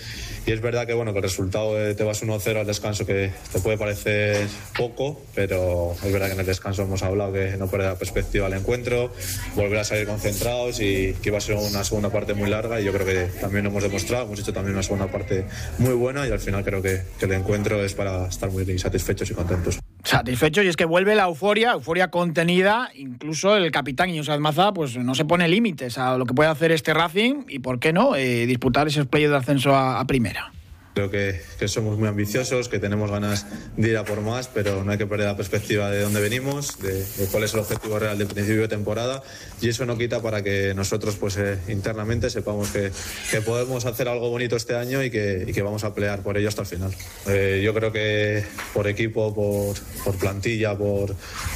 y 0.45 0.51
es 0.51 0.61
verdad 0.61 0.85
que 0.85 0.93
bueno 0.93 1.13
que 1.13 1.19
el 1.19 1.23
resultado 1.23 1.75
de 1.75 1.95
te 1.95 2.03
vas 2.03 2.21
1-0 2.21 2.59
al 2.59 2.67
descanso 2.67 3.05
que 3.05 3.31
te 3.51 3.59
puede 3.59 3.77
parecer 3.77 4.47
poco, 4.77 5.19
pero 5.33 5.95
es 6.03 6.11
verdad 6.11 6.27
que 6.27 6.33
en 6.33 6.39
el 6.41 6.45
descanso 6.45 6.83
hemos 6.83 7.01
hablado 7.01 7.33
que 7.33 7.57
no 7.57 7.67
perder 7.67 7.89
la 7.89 7.97
perspectiva 7.97 8.45
al 8.45 8.53
encuentro, 8.53 9.11
volver 9.55 9.79
a 9.79 9.83
salir 9.83 10.05
concentrados 10.05 10.79
y 10.79 11.15
que 11.21 11.29
iba 11.29 11.39
a 11.39 11.41
ser 11.41 11.55
una 11.55 11.83
segunda 11.83 12.02
una 12.03 12.11
parte 12.11 12.33
muy 12.33 12.49
larga 12.49 12.81
y 12.81 12.83
yo 12.83 12.91
creo 12.91 13.05
que 13.05 13.39
también 13.39 13.63
lo 13.63 13.69
hemos 13.69 13.83
demostrado, 13.83 14.25
hemos 14.25 14.39
hecho 14.39 14.51
también 14.51 14.73
una 14.73 14.83
segunda 14.83 15.07
parte 15.07 15.45
muy 15.77 15.93
buena 15.93 16.27
y 16.27 16.31
al 16.31 16.39
final 16.39 16.63
creo 16.63 16.81
que, 16.81 17.01
el 17.21 17.31
encuentro 17.31 17.81
es 17.81 17.93
para 17.93 18.27
estar 18.27 18.51
muy 18.51 18.77
satisfechos 18.77 19.31
y 19.31 19.33
contentos. 19.33 19.79
Satisfechos 20.03 20.65
y 20.65 20.67
es 20.67 20.75
que 20.75 20.83
vuelve 20.83 21.15
la 21.15 21.23
euforia, 21.23 21.71
euforia 21.71 22.09
contenida, 22.09 22.89
incluso 22.95 23.55
el 23.55 23.71
capitán 23.71 24.09
Iñigo 24.09 24.37
Maza 24.39 24.73
pues 24.73 24.97
no 24.97 25.15
se 25.15 25.23
pone 25.23 25.47
límites 25.47 25.97
a 25.97 26.17
lo 26.17 26.25
que 26.25 26.33
puede 26.33 26.49
hacer 26.49 26.73
este 26.73 26.93
Racing 26.93 27.45
y 27.47 27.59
por 27.59 27.79
qué 27.79 27.93
no 27.93 28.17
eh, 28.17 28.45
disputar 28.45 28.87
esos 28.87 29.07
playos 29.07 29.31
de 29.31 29.37
ascenso 29.37 29.73
a, 29.73 30.05
primera. 30.05 30.51
Creo 30.93 31.09
que, 31.09 31.41
que, 31.57 31.67
somos 31.67 31.97
muy 31.97 32.07
ambiciosos, 32.07 32.69
que 32.69 32.79
tenemos 32.79 33.09
ganas 33.09 33.45
de 33.77 33.89
ir 33.89 33.97
a 33.97 34.05
por 34.05 34.21
más, 34.21 34.47
pero 34.47 34.83
no 34.83 34.91
hay 34.91 34.97
que 34.97 35.07
perder 35.07 35.27
la 35.27 35.35
perspectiva 35.35 35.89
de 35.89 36.01
dónde 36.01 36.21
venimos, 36.21 36.79
de, 36.79 37.03
de 37.03 37.25
cuál 37.31 37.43
es 37.43 37.53
el 37.53 37.61
objetivo 37.61 37.97
real 37.97 38.17
del 38.17 38.27
principio 38.27 38.61
de 38.61 38.67
temporada 38.67 39.23
y 39.63 39.69
eso 39.69 39.85
no 39.85 39.97
quita 39.97 40.21
para 40.21 40.43
que 40.43 40.73
nosotros 40.73 41.15
pues 41.15 41.37
eh, 41.37 41.57
internamente 41.69 42.29
sepamos 42.29 42.69
que, 42.69 42.91
que, 43.31 43.41
podemos 43.41 43.85
hacer 43.85 44.09
algo 44.09 44.29
bonito 44.29 44.57
este 44.57 44.75
año 44.75 45.01
y 45.01 45.09
que, 45.09 45.45
y 45.47 45.53
que 45.53 45.61
vamos 45.61 45.85
a 45.85 45.95
pelear 45.95 46.21
por 46.21 46.37
ello 46.37 46.49
hasta 46.49 46.63
el 46.63 46.67
final. 46.67 46.93
Eh, 47.27 47.61
yo 47.63 47.73
creo 47.73 47.91
que 47.91 48.43
por 48.73 48.87
equipo, 48.87 49.33
por, 49.33 49.75
por 50.03 50.19
plantilla, 50.19 50.77
por, 50.77 51.15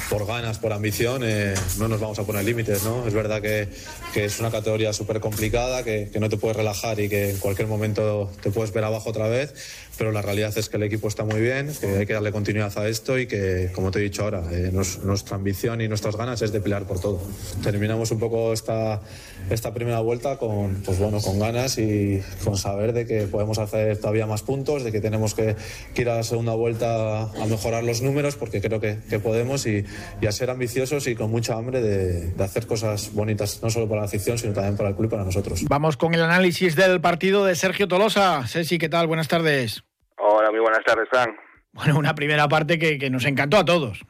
por, 0.10 0.26
ganas, 0.26 0.58
por 0.58 0.72
ambición, 0.72 1.22
eh, 1.26 1.54
no 1.78 1.90
nos 1.90 2.00
vamos 2.00 2.18
a 2.20 2.24
poner 2.24 2.46
límites. 2.46 2.84
¿no? 2.84 3.06
Es 3.06 3.14
verdad 3.14 3.42
que, 3.42 3.68
que 4.14 4.26
es 4.26 4.40
una 4.40 4.52
categoría 4.52 4.94
súper 4.94 5.20
complicada, 5.20 5.84
que, 5.84 6.10
no 6.18 6.30
te 6.30 6.38
puedes 6.38 6.56
relajar 6.56 7.00
y 7.00 7.10
que 7.10 7.32
en 7.32 7.38
cualquier 7.38 7.68
momento 7.68 8.32
te 8.42 8.52
puedes 8.52 8.74
ver 8.74 8.86
abajo 8.86 9.10
otra 9.10 9.27
vez, 9.28 9.54
pero 9.98 10.12
la 10.12 10.22
realidad 10.22 10.56
es 10.58 10.70
que 10.70 10.78
el 10.78 10.84
equipo 10.84 11.08
está 11.08 11.24
muy 11.24 11.42
bien, 11.42 11.72
que 11.80 11.88
hay 11.98 12.06
que 12.06 12.14
darle 12.14 12.32
continuidad 12.32 12.78
a 12.78 12.88
esto 12.88 13.18
y 13.18 13.28
que, 13.28 13.72
como 13.74 13.92
te 13.92 14.00
he 14.00 14.02
dicho 14.04 14.24
ahora, 14.24 14.44
eh, 14.52 14.72
nuestra 14.72 15.36
ambición 15.36 15.82
y 15.82 15.88
nuestras 15.88 16.16
ganas 16.16 16.42
es 16.42 16.52
de 16.52 16.62
pelear 16.62 16.84
por 16.86 17.00
todo. 17.00 17.22
Terminamos 17.64 18.12
un 18.12 18.20
poco 18.20 18.54
esta, 18.54 19.02
esta 19.50 19.74
primera 19.74 20.00
vuelta 20.00 20.38
con, 20.38 20.82
pues 20.84 21.00
bueno, 21.00 21.20
con 21.22 21.40
ganas 21.40 21.78
y 21.78 22.22
con 22.44 22.58
saber 22.58 22.94
de 22.94 23.06
que 23.06 23.28
podemos 23.28 23.60
hacer 23.60 23.98
todavía 23.98 24.26
más 24.26 24.44
puntos, 24.44 24.84
de 24.84 24.92
que 24.92 25.02
tenemos 25.02 25.34
que, 25.34 25.56
que 25.94 26.02
ir 26.02 26.10
a 26.10 26.16
la 26.16 26.24
segunda 26.24 26.54
vuelta 26.54 27.24
a 27.24 27.46
mejorar 27.48 27.84
los 27.84 28.02
números, 28.02 28.36
porque 28.36 28.62
creo 28.62 28.80
que, 28.80 29.00
que 29.10 29.20
podemos 29.20 29.66
y, 29.66 29.86
y, 30.22 30.28
a 30.28 30.32
ser 30.32 30.50
ambiciosos 30.50 31.08
y 31.08 31.16
con 31.16 31.32
mucha 31.32 31.56
hambre 31.56 31.82
de, 31.82 32.32
de 32.32 32.44
hacer 32.44 32.68
cosas 32.68 33.14
bonitas, 33.14 33.62
no 33.64 33.70
solo 33.70 33.88
para 33.88 34.02
la 34.02 34.08
afición, 34.08 34.38
sino 34.38 34.54
también 34.54 34.78
para 34.78 34.90
el 34.90 34.96
club 34.96 35.08
y 35.08 35.12
para 35.12 35.24
nosotros. 35.24 35.64
Vamos 35.68 35.98
con 35.98 36.14
el 36.14 36.22
análisis 36.22 36.76
del 36.76 37.02
partido 37.02 37.46
de 37.46 37.56
Sergio 37.56 37.88
Tolosa. 37.88 38.46
Ceci, 38.48 38.78
¿qué 38.78 38.90
tal? 38.90 39.08
Buenas 39.08 39.28
tardes. 39.28 39.84
Hola, 40.18 40.52
muy 40.52 40.60
buenas 40.60 40.84
tardes, 40.84 41.08
Fran. 41.10 41.30
Bueno, 41.74 41.98
una 42.00 42.16
primera 42.16 42.48
parte 42.48 42.80
que, 42.80 42.98
que, 42.98 43.10
nos 43.10 43.26
encantó 43.26 43.58
a 43.58 43.66
todos. 43.66 44.04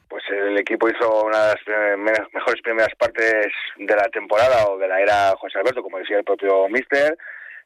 Equipo 0.67 0.89
hizo 0.89 1.23
una 1.23 1.47
de 1.47 1.55
las 1.95 2.33
mejores 2.33 2.61
primeras 2.61 2.93
partes 2.99 3.47
de 3.77 3.95
la 3.95 4.09
temporada 4.09 4.67
o 4.67 4.77
de 4.77 4.89
la 4.89 4.99
era 4.99 5.33
José 5.37 5.59
Alberto, 5.59 5.81
como 5.81 5.97
decía 5.97 6.17
el 6.17 6.25
propio 6.25 6.67
Mister. 6.67 7.17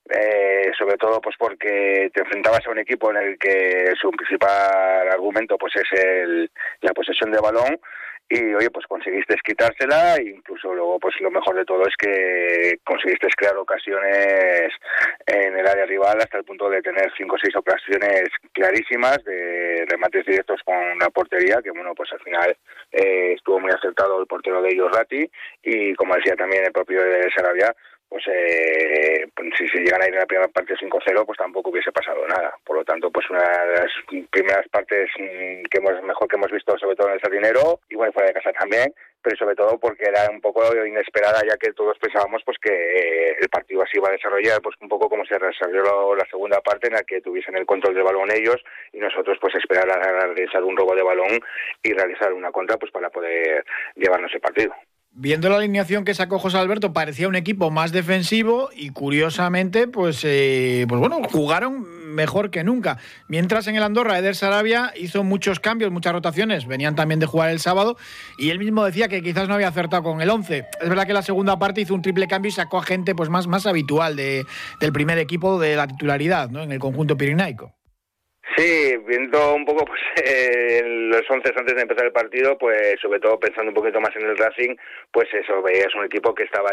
Eh, 0.08 0.72
sobre 0.78 0.98
todo 0.98 1.20
pues 1.20 1.36
porque 1.38 2.12
te 2.14 2.22
enfrentabas 2.22 2.66
a 2.66 2.72
un 2.72 2.80
equipo 2.80 3.12
en 3.12 3.18
el 3.18 3.38
que 3.40 3.94
su 4.00 4.12
principal 4.12 5.10
argumento 5.10 5.58
pues 5.58 5.74
es 5.76 6.04
el, 6.04 6.52
la 6.82 6.92
posesión 6.94 7.32
de 7.32 7.40
balón 7.40 7.80
y 8.32 8.54
oye 8.56 8.70
pues 8.70 8.88
conseguiste 8.88 9.36
quitársela 9.44 10.16
e 10.16 10.30
incluso 10.30 10.74
luego 10.74 10.98
pues 11.00 11.14
lo 11.20 11.30
mejor 11.30 11.56
de 11.56 11.66
todo 11.66 11.84
es 11.84 11.96
que 11.98 12.80
conseguiste 12.86 13.28
crear 13.36 13.58
ocasiones 13.58 14.72
en 15.26 15.58
el 15.58 15.68
área 15.68 15.86
rival 15.86 16.18
hasta 16.18 16.38
el 16.38 16.46
punto 16.46 16.70
de 16.70 16.82
tener 16.82 17.12
cinco 17.18 17.36
o 17.36 17.40
seis 17.40 17.54
ocasiones 17.58 18.30
clarísimas 18.54 19.22
de 19.26 19.86
remates 19.90 20.26
directos 20.26 20.62
con 20.64 20.98
la 20.98 21.10
portería 21.10 21.62
que 21.62 21.72
bueno 21.72 21.94
pues 21.94 22.10
al 22.14 22.22
final 22.22 22.56
eh, 22.92 23.34
estuvo 23.34 23.60
muy 23.60 23.72
acertado 23.72 24.22
el 24.22 24.28
portero 24.28 24.62
de 24.62 24.70
ellos 24.70 24.92
Ratti 24.94 25.30
y 25.64 25.94
como 25.96 26.16
decía 26.16 26.36
también 26.36 26.64
el 26.64 26.72
propio 26.72 27.04
de 27.04 27.30
Sarabia 27.36 27.76
pues 28.12 28.26
eh, 28.28 29.26
si 29.58 29.68
se 29.70 29.80
llegan 29.80 30.02
a 30.02 30.06
ir 30.06 30.14
en 30.14 30.20
la 30.20 30.26
primera 30.26 30.50
parte 30.50 30.76
5-0, 30.76 31.26
pues 31.26 31.38
tampoco 31.38 31.70
hubiese 31.70 31.94
pasado 31.94 32.28
nada. 32.28 32.54
Por 32.66 32.76
lo 32.76 32.84
tanto, 32.84 33.10
pues 33.10 33.30
una 33.30 33.40
de 33.40 33.74
las 33.80 33.92
primeras 34.30 34.68
partes 34.68 35.10
que 35.16 35.78
hemos 35.78 36.04
mejor 36.04 36.28
que 36.28 36.36
hemos 36.36 36.52
visto, 36.52 36.78
sobre 36.78 36.98
todo 36.98 37.08
en 37.08 37.14
el 37.14 37.22
Sardinero, 37.22 37.80
y 37.90 37.96
bueno, 37.96 38.12
fuera 38.12 38.28
de 38.28 38.34
casa 38.34 38.52
también, 38.52 38.94
pero 39.22 39.38
sobre 39.38 39.56
todo 39.56 39.80
porque 39.80 40.04
era 40.10 40.30
un 40.30 40.42
poco 40.42 40.62
inesperada, 40.86 41.40
ya 41.48 41.56
que 41.56 41.72
todos 41.72 41.98
pensábamos 42.00 42.42
pues 42.44 42.58
que 42.62 43.38
el 43.40 43.48
partido 43.48 43.82
así 43.82 43.96
iba 43.96 44.10
a 44.10 44.12
desarrollar, 44.12 44.62
pues 44.62 44.76
un 44.82 44.90
poco 44.90 45.08
como 45.08 45.24
se 45.24 45.40
desarrolló 45.40 46.14
la 46.14 46.26
segunda 46.26 46.60
parte, 46.60 46.88
en 46.88 46.96
la 46.96 47.04
que 47.04 47.22
tuviesen 47.22 47.56
el 47.56 47.66
control 47.66 47.96
del 47.96 48.04
balón 48.04 48.30
ellos, 48.30 48.62
y 48.92 49.00
nosotros 49.00 49.38
pues 49.40 49.56
esperar 49.56 49.90
a 49.90 50.28
realizar 50.28 50.62
un 50.66 50.76
robo 50.76 50.94
de 50.98 51.04
balón 51.04 51.40
y 51.82 51.94
realizar 51.94 52.34
una 52.34 52.52
contra, 52.52 52.76
pues 52.76 52.92
para 52.92 53.10
poder 53.10 53.64
llevarnos 53.96 54.34
el 54.34 54.42
partido. 54.42 54.76
Viendo 55.14 55.50
la 55.50 55.58
alineación 55.58 56.06
que 56.06 56.14
sacó 56.14 56.40
José 56.40 56.58
Alberto, 56.58 56.94
parecía 56.94 57.28
un 57.28 57.36
equipo 57.36 57.70
más 57.70 57.92
defensivo 57.92 58.70
y 58.74 58.92
curiosamente, 58.92 59.90
pues, 59.90 60.22
eh, 60.24 60.86
pues 60.88 61.02
bueno, 61.02 61.20
jugaron 61.30 61.86
mejor 62.16 62.50
que 62.50 62.64
nunca. 62.64 62.98
Mientras 63.28 63.68
en 63.68 63.76
el 63.76 63.84
Andorra, 63.84 64.18
Eder 64.18 64.38
Sarabia 64.38 64.94
hizo 64.96 65.26
muchos 65.26 65.60
cambios, 65.60 65.92
muchas 65.92 66.14
rotaciones, 66.14 66.66
venían 66.66 66.96
también 66.96 67.20
de 67.20 67.26
jugar 67.26 67.50
el 67.50 67.60
sábado 67.60 67.98
y 68.38 68.52
él 68.52 68.60
mismo 68.60 68.86
decía 68.86 69.10
que 69.10 69.22
quizás 69.22 69.50
no 69.50 69.56
había 69.56 69.68
acertado 69.68 70.02
con 70.02 70.22
el 70.22 70.30
11. 70.30 70.66
Es 70.82 70.90
verdad 70.90 71.06
que 71.06 71.14
la 71.14 71.24
segunda 71.24 71.60
parte 71.60 71.82
hizo 71.82 71.94
un 71.94 72.02
triple 72.02 72.30
cambio 72.30 72.48
y 72.48 72.54
sacó 72.54 72.80
a 72.80 72.84
gente 72.84 73.14
pues 73.14 73.30
más, 73.30 73.48
más 73.48 73.66
habitual 73.66 74.16
de, 74.16 74.46
del 74.80 74.94
primer 74.94 75.18
equipo 75.18 75.60
de 75.60 75.76
la 75.76 75.88
titularidad 75.88 76.50
¿no? 76.50 76.64
en 76.64 76.72
el 76.72 76.80
conjunto 76.80 77.18
pirinaico. 77.18 77.74
Sí, 78.58 78.98
viendo 79.06 79.56
un 79.56 79.66
poco 79.66 79.86
pues 79.86 80.02
eh, 80.24 80.82
los 80.84 81.22
once 81.30 81.54
antes 81.56 81.76
de 81.76 81.82
empezar 81.82 82.06
el 82.06 82.12
partido, 82.12 82.58
pues 82.58 83.00
sobre 83.02 83.20
todo 83.20 83.40
pensando 83.40 83.70
un 83.70 83.76
poquito 83.76 84.02
más 84.02 84.16
en 84.16 84.24
el 84.24 84.38
Racing, 84.38 84.76
pues 85.12 85.28
eso, 85.34 85.62
veías 85.62 85.94
un 85.96 86.06
equipo 86.06 86.34
que 86.34 86.44
estaba 86.44 86.72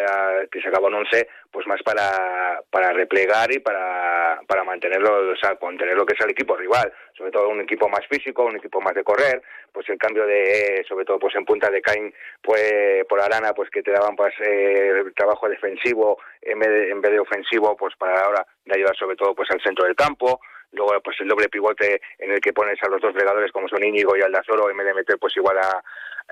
que 0.51 0.61
sacaba 0.61 0.89
un 0.89 0.95
once 0.95 1.29
pues 1.51 1.67
más 1.67 1.81
para, 1.83 2.61
para 2.71 2.93
replegar 2.93 3.53
y 3.53 3.61
para, 3.61 4.41
para 4.47 4.65
mantenerlo, 4.65 5.31
o 5.31 5.37
sea, 5.37 5.57
contener 5.57 5.97
lo 5.97 6.05
que 6.05 6.15
es 6.15 6.21
el 6.21 6.31
equipo 6.31 6.57
rival, 6.57 6.93
sobre 7.17 7.31
todo 7.31 7.49
un 7.49 7.61
equipo 7.61 7.89
más 7.89 8.07
físico, 8.09 8.45
un 8.45 8.57
equipo 8.57 8.81
más 8.81 8.95
de 8.95 9.05
correr, 9.05 9.43
pues 9.73 9.89
el 9.89 9.99
cambio 9.99 10.27
de, 10.27 10.85
sobre 10.89 11.05
todo 11.05 11.19
pues 11.19 11.35
en 11.37 11.45
punta 11.45 11.71
de 11.71 11.81
Cain, 11.81 12.13
pues 12.43 13.05
por 13.09 13.21
Arana, 13.21 13.53
pues 13.55 13.71
que 13.71 13.83
te 13.83 13.93
daban 13.93 14.17
pues 14.17 14.35
eh, 14.45 15.05
trabajo 15.15 15.49
defensivo 15.49 16.19
en 16.43 16.59
vez, 16.59 16.69
de, 16.69 16.91
en 16.91 17.01
vez 17.01 17.13
de 17.13 17.21
ofensivo, 17.21 17.77
pues 17.77 17.95
para 17.97 18.21
ahora 18.21 18.47
de 18.65 18.77
ayudar 18.77 18.97
sobre 18.97 19.17
todo 19.17 19.35
pues 19.35 19.51
al 19.51 19.63
centro 19.63 19.85
del 19.85 19.95
campo, 19.95 20.41
luego 20.73 21.01
pues 21.03 21.17
el 21.21 21.29
doble 21.29 21.49
pivote 21.49 22.01
en 22.19 22.33
el 22.33 22.41
que 22.41 22.53
pones 22.53 22.83
a 22.83 22.89
los 22.89 23.01
dos 23.01 23.15
regadores 23.15 23.53
como 23.53 23.69
son 23.69 23.85
Íñigo 23.85 24.17
y 24.17 24.23
Aldazoro 24.23 24.71
en 24.71 24.77
vez 24.77 24.87
de 24.87 24.95
meter 24.95 25.19
pues 25.19 25.37
igual 25.37 25.59
a, 25.59 25.83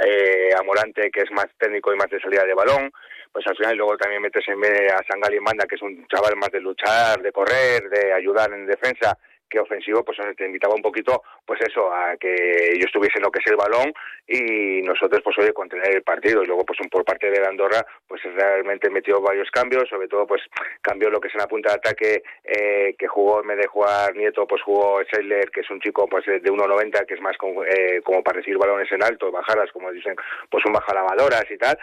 eh, 0.05 0.51
a 0.59 0.63
Morante 0.63 1.11
que 1.11 1.21
es 1.21 1.31
más 1.31 1.47
técnico 1.59 1.93
y 1.93 1.97
más 1.97 2.11
de 2.11 2.21
salida 2.21 2.45
de 2.45 2.55
balón 2.55 2.91
pues 3.33 3.47
al 3.47 3.57
final 3.57 3.77
luego 3.77 3.97
también 3.97 4.23
metes 4.23 4.47
en 4.49 4.61
vez 4.61 4.93
a 4.93 5.03
Sangali 5.09 5.41
Manda 5.41 5.67
que 5.67 5.77
es 5.77 5.83
un 5.83 6.07
chaval 6.09 6.37
más 6.37 6.51
de 6.51 6.61
luchar 6.61 7.21
de 7.21 7.33
correr 7.33 7.89
de 7.91 8.13
ayudar 8.13 8.53
en 8.53 8.67
defensa 8.67 9.17
que 9.49 9.61
ofensivo 9.61 10.05
pues 10.05 10.19
te 10.37 10.47
invitaba 10.47 10.75
un 10.75 10.83
poquito 10.83 11.23
pues 11.45 11.61
eso 11.63 11.93
a 11.93 12.17
que 12.17 12.35
ellos 12.73 12.91
tuviesen 12.93 13.23
lo 13.23 13.31
que 13.31 13.41
es 13.41 13.47
el 13.51 13.57
balón 13.57 13.93
y 14.27 14.83
nosotros 14.83 15.23
pues 15.23 15.39
oye 15.39 15.53
contener 15.53 15.97
el 15.97 16.03
partido. 16.03 16.43
Y 16.43 16.47
luego 16.47 16.65
pues 16.65 16.79
por 16.91 17.05
parte 17.05 17.31
de 17.31 17.47
Andorra 17.47 17.85
pues 18.07 18.23
realmente 18.23 18.91
metió 18.91 19.21
varios 19.21 19.51
cambios 19.51 19.89
sobre 19.89 20.09
todo 20.09 20.27
pues 20.27 20.43
cambió 20.83 21.11
lo 21.11 21.21
que 21.21 21.29
es 21.29 21.35
en 21.35 21.41
la 21.41 21.49
punta 21.49 21.71
de 21.71 21.77
ataque 21.77 22.23
eh, 22.45 22.95
que 22.99 23.07
jugó 23.07 23.41
en 23.41 23.49
vez 23.49 23.59
de 23.59 23.67
jugar 23.67 24.15
Nieto 24.15 24.47
pues 24.47 24.63
jugó 24.63 25.01
Seidler 25.11 25.51
que 25.51 25.61
es 25.61 25.71
un 25.71 25.81
chico 25.81 26.07
pues 26.09 26.27
de 26.27 26.41
1.90 26.43 27.07
que 27.07 27.15
es 27.15 27.21
más 27.21 27.37
como, 27.37 27.65
eh, 27.65 28.01
como 28.05 28.23
para 28.23 28.39
recibir 28.39 28.59
balones 28.59 28.91
en 28.93 29.03
alto 29.03 29.31
bajadas 29.31 29.71
como 29.73 29.93
dicen 29.93 30.17
pues 30.51 30.65
un 30.65 30.73
bajalavadoras 30.73 31.47
y 31.51 31.59
tal. 31.59 31.79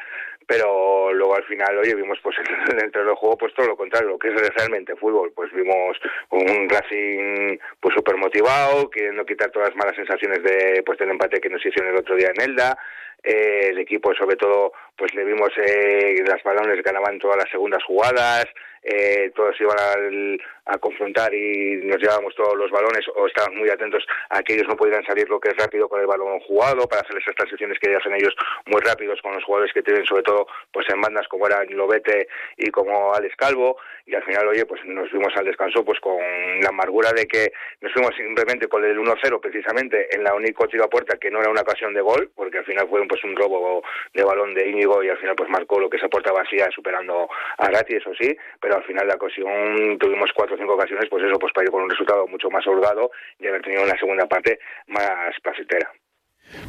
Pero 0.46 1.14
luego 1.14 1.36
al 1.36 1.46
final 1.46 1.78
oye 1.78 1.96
vimos 1.96 2.20
pues 2.22 2.36
dentro 2.78 3.06
del 3.06 3.16
juego 3.16 3.38
pues 3.38 3.54
todo 3.54 3.68
lo 3.68 3.78
contrario 3.78 4.10
lo 4.10 4.20
que 4.20 4.30
es 4.30 4.56
realmente 4.56 4.96
fútbol. 4.96 5.32
Pues 5.36 5.52
vimos 5.54 5.98
un 6.34 6.68
Racing 6.70 7.58
pues 7.80 7.94
súper 7.96 8.18
motivado 8.18 8.90
queriendo 8.90 9.26
quitar 9.26 9.52
todas 9.52 9.70
las 9.70 9.78
malas 9.78 9.96
sensaciones 9.96 10.44
de 10.44 10.84
pues 10.86 10.98
del 10.98 11.12
empate 11.12 11.40
que 11.40 11.50
nos 11.50 11.64
hicieron 11.66 11.94
el 11.94 12.00
otro 12.00 12.16
día 12.16 12.32
en 12.36 12.42
Elda 12.42 12.78
eh, 13.24 13.70
el 13.70 13.80
equipo 13.80 14.14
sobre 14.14 14.36
todo 14.36 14.74
pues 14.98 15.14
le 15.16 15.24
vimos 15.24 15.50
eh, 15.58 16.24
las 16.26 16.44
balones 16.44 16.84
ganaban 16.84 17.20
todas 17.20 17.38
las 17.38 17.50
segundas 17.50 17.84
jugadas 17.84 18.46
eh, 18.84 19.32
todos 19.34 19.56
iban 19.62 19.78
al, 19.80 20.42
a 20.66 20.78
confrontar 20.78 21.34
y 21.34 21.78
nos 21.86 22.02
llevábamos 22.02 22.36
todos 22.36 22.56
los 22.58 22.70
balones 22.70 23.06
o 23.16 23.28
estábamos 23.28 23.60
muy 23.60 23.70
atentos 23.70 24.06
a 24.30 24.44
que 24.44 24.56
ellos 24.56 24.68
no 24.68 24.76
pudieran 24.76 25.06
salir 25.06 25.30
lo 25.30 25.40
que 25.40 25.50
es 25.50 25.58
rápido 25.58 25.88
con 25.88 26.02
el 26.02 26.08
balón 26.08 26.40
jugado 26.42 26.86
para 26.88 27.02
hacer 27.02 27.18
esas 27.18 27.36
transiciones 27.36 27.80
que 27.80 27.96
hacen 27.96 28.14
ellos 28.14 28.36
muy 28.66 28.82
rápidos 28.82 29.22
con 29.22 29.34
los 29.34 29.44
jugadores 29.46 29.74
que 29.74 29.84
tienen 29.84 30.06
sobre 30.06 30.24
todo 30.24 30.48
pues 30.74 30.86
en 30.94 31.00
bandas 31.00 31.28
como 31.30 31.48
era 31.48 31.64
Lobete 31.64 32.28
y 32.58 32.70
como 32.72 33.14
Alex 33.14 33.36
Calvo. 33.38 33.78
Y 34.06 34.16
al 34.16 34.24
final 34.24 34.50
oye 34.50 34.66
pues 34.66 34.84
nos 34.84 35.10
fuimos 35.10 35.34
al 35.38 35.46
descanso 35.46 35.86
pues 35.86 36.00
con 36.02 36.20
la 36.62 36.70
amargura 36.70 37.12
de 37.14 37.26
que 37.26 37.54
nos 37.80 37.94
fuimos 37.94 38.14
simplemente 38.18 38.68
con 38.68 38.84
el 38.84 38.98
1-0 38.98 39.40
precisamente 39.40 40.14
en 40.14 40.26
la 40.26 40.34
único 40.34 40.68
tiro 40.68 40.84
a 40.84 40.90
puerta 40.90 41.18
que 41.18 41.32
no 41.32 41.40
era 41.40 41.50
una 41.50 41.62
ocasión 41.62 41.94
de 41.94 42.02
gol 42.02 42.32
porque 42.36 42.58
al 42.58 42.66
final 42.66 42.88
fue 42.90 43.00
pues 43.14 43.24
un 43.24 43.36
robo 43.36 43.84
de 44.14 44.24
balón 44.24 44.56
de 44.56 44.70
Íñigo 44.70 45.04
y 45.04 45.10
al 45.10 45.18
final 45.18 45.36
pues 45.36 45.50
marcó 45.50 45.80
lo 45.80 45.88
que 45.90 45.98
esa 45.98 46.10
puerta 46.10 46.32
vacía 46.32 46.68
superando 46.74 47.30
a 47.58 47.70
Ratti 47.70 47.96
eso 47.96 48.12
sí 48.20 48.36
pero 48.60 48.78
al 48.78 48.84
final 48.84 49.08
la 49.08 49.16
ocasión 49.16 49.98
tuvimos 50.00 50.30
cuatro 50.36 50.56
o 50.56 50.58
cinco 50.58 50.74
ocasiones, 50.74 51.06
pues 51.10 51.24
eso, 51.24 51.38
pues 51.40 51.54
para 51.54 51.66
ir 51.66 51.72
con 51.72 51.84
un 51.84 51.90
resultado 51.90 52.28
mucho 52.28 52.50
más 52.50 52.66
holgado 52.68 53.12
y 53.40 53.48
haber 53.48 53.62
tenido 53.62 53.84
una 53.84 53.98
segunda 53.98 54.26
parte 54.26 54.60
más 54.88 55.34
placentera. 55.42 55.92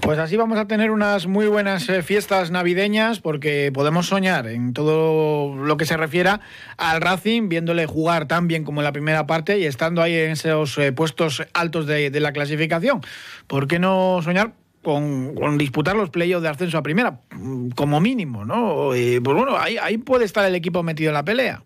Pues 0.00 0.18
así 0.18 0.36
vamos 0.36 0.58
a 0.58 0.66
tener 0.66 0.90
unas 0.90 1.26
muy 1.26 1.46
buenas 1.46 1.90
fiestas 2.04 2.50
navideñas 2.50 3.20
porque 3.20 3.70
podemos 3.74 4.06
soñar 4.06 4.46
en 4.46 4.72
todo 4.72 5.54
lo 5.56 5.76
que 5.76 5.84
se 5.84 5.96
refiera 5.96 6.40
al 6.78 7.00
Racing, 7.00 7.48
viéndole 7.48 7.86
jugar 7.86 8.26
tan 8.26 8.46
bien 8.46 8.64
como 8.64 8.80
en 8.80 8.84
la 8.84 8.92
primera 8.92 9.26
parte 9.26 9.58
y 9.58 9.66
estando 9.66 10.00
ahí 10.00 10.16
en 10.16 10.30
esos 10.30 10.78
puestos 10.94 11.46
altos 11.52 11.86
de 11.86 12.20
la 12.20 12.32
clasificación. 12.32 13.02
¿Por 13.46 13.66
qué 13.66 13.78
no 13.78 14.20
soñar? 14.22 14.52
Con, 14.84 15.34
con, 15.34 15.58
disputar 15.58 15.96
los 15.96 16.10
playoffs 16.10 16.42
de 16.42 16.48
ascenso 16.48 16.78
a 16.78 16.82
primera, 16.82 17.20
como 17.74 18.00
mínimo, 18.00 18.44
¿no? 18.44 18.94
Y, 18.94 19.18
pues 19.20 19.36
bueno, 19.36 19.56
ahí, 19.56 19.76
ahí 19.80 19.98
puede 19.98 20.24
estar 20.24 20.46
el 20.46 20.54
equipo 20.54 20.82
metido 20.82 21.08
en 21.08 21.14
la 21.14 21.24
pelea. 21.24 21.62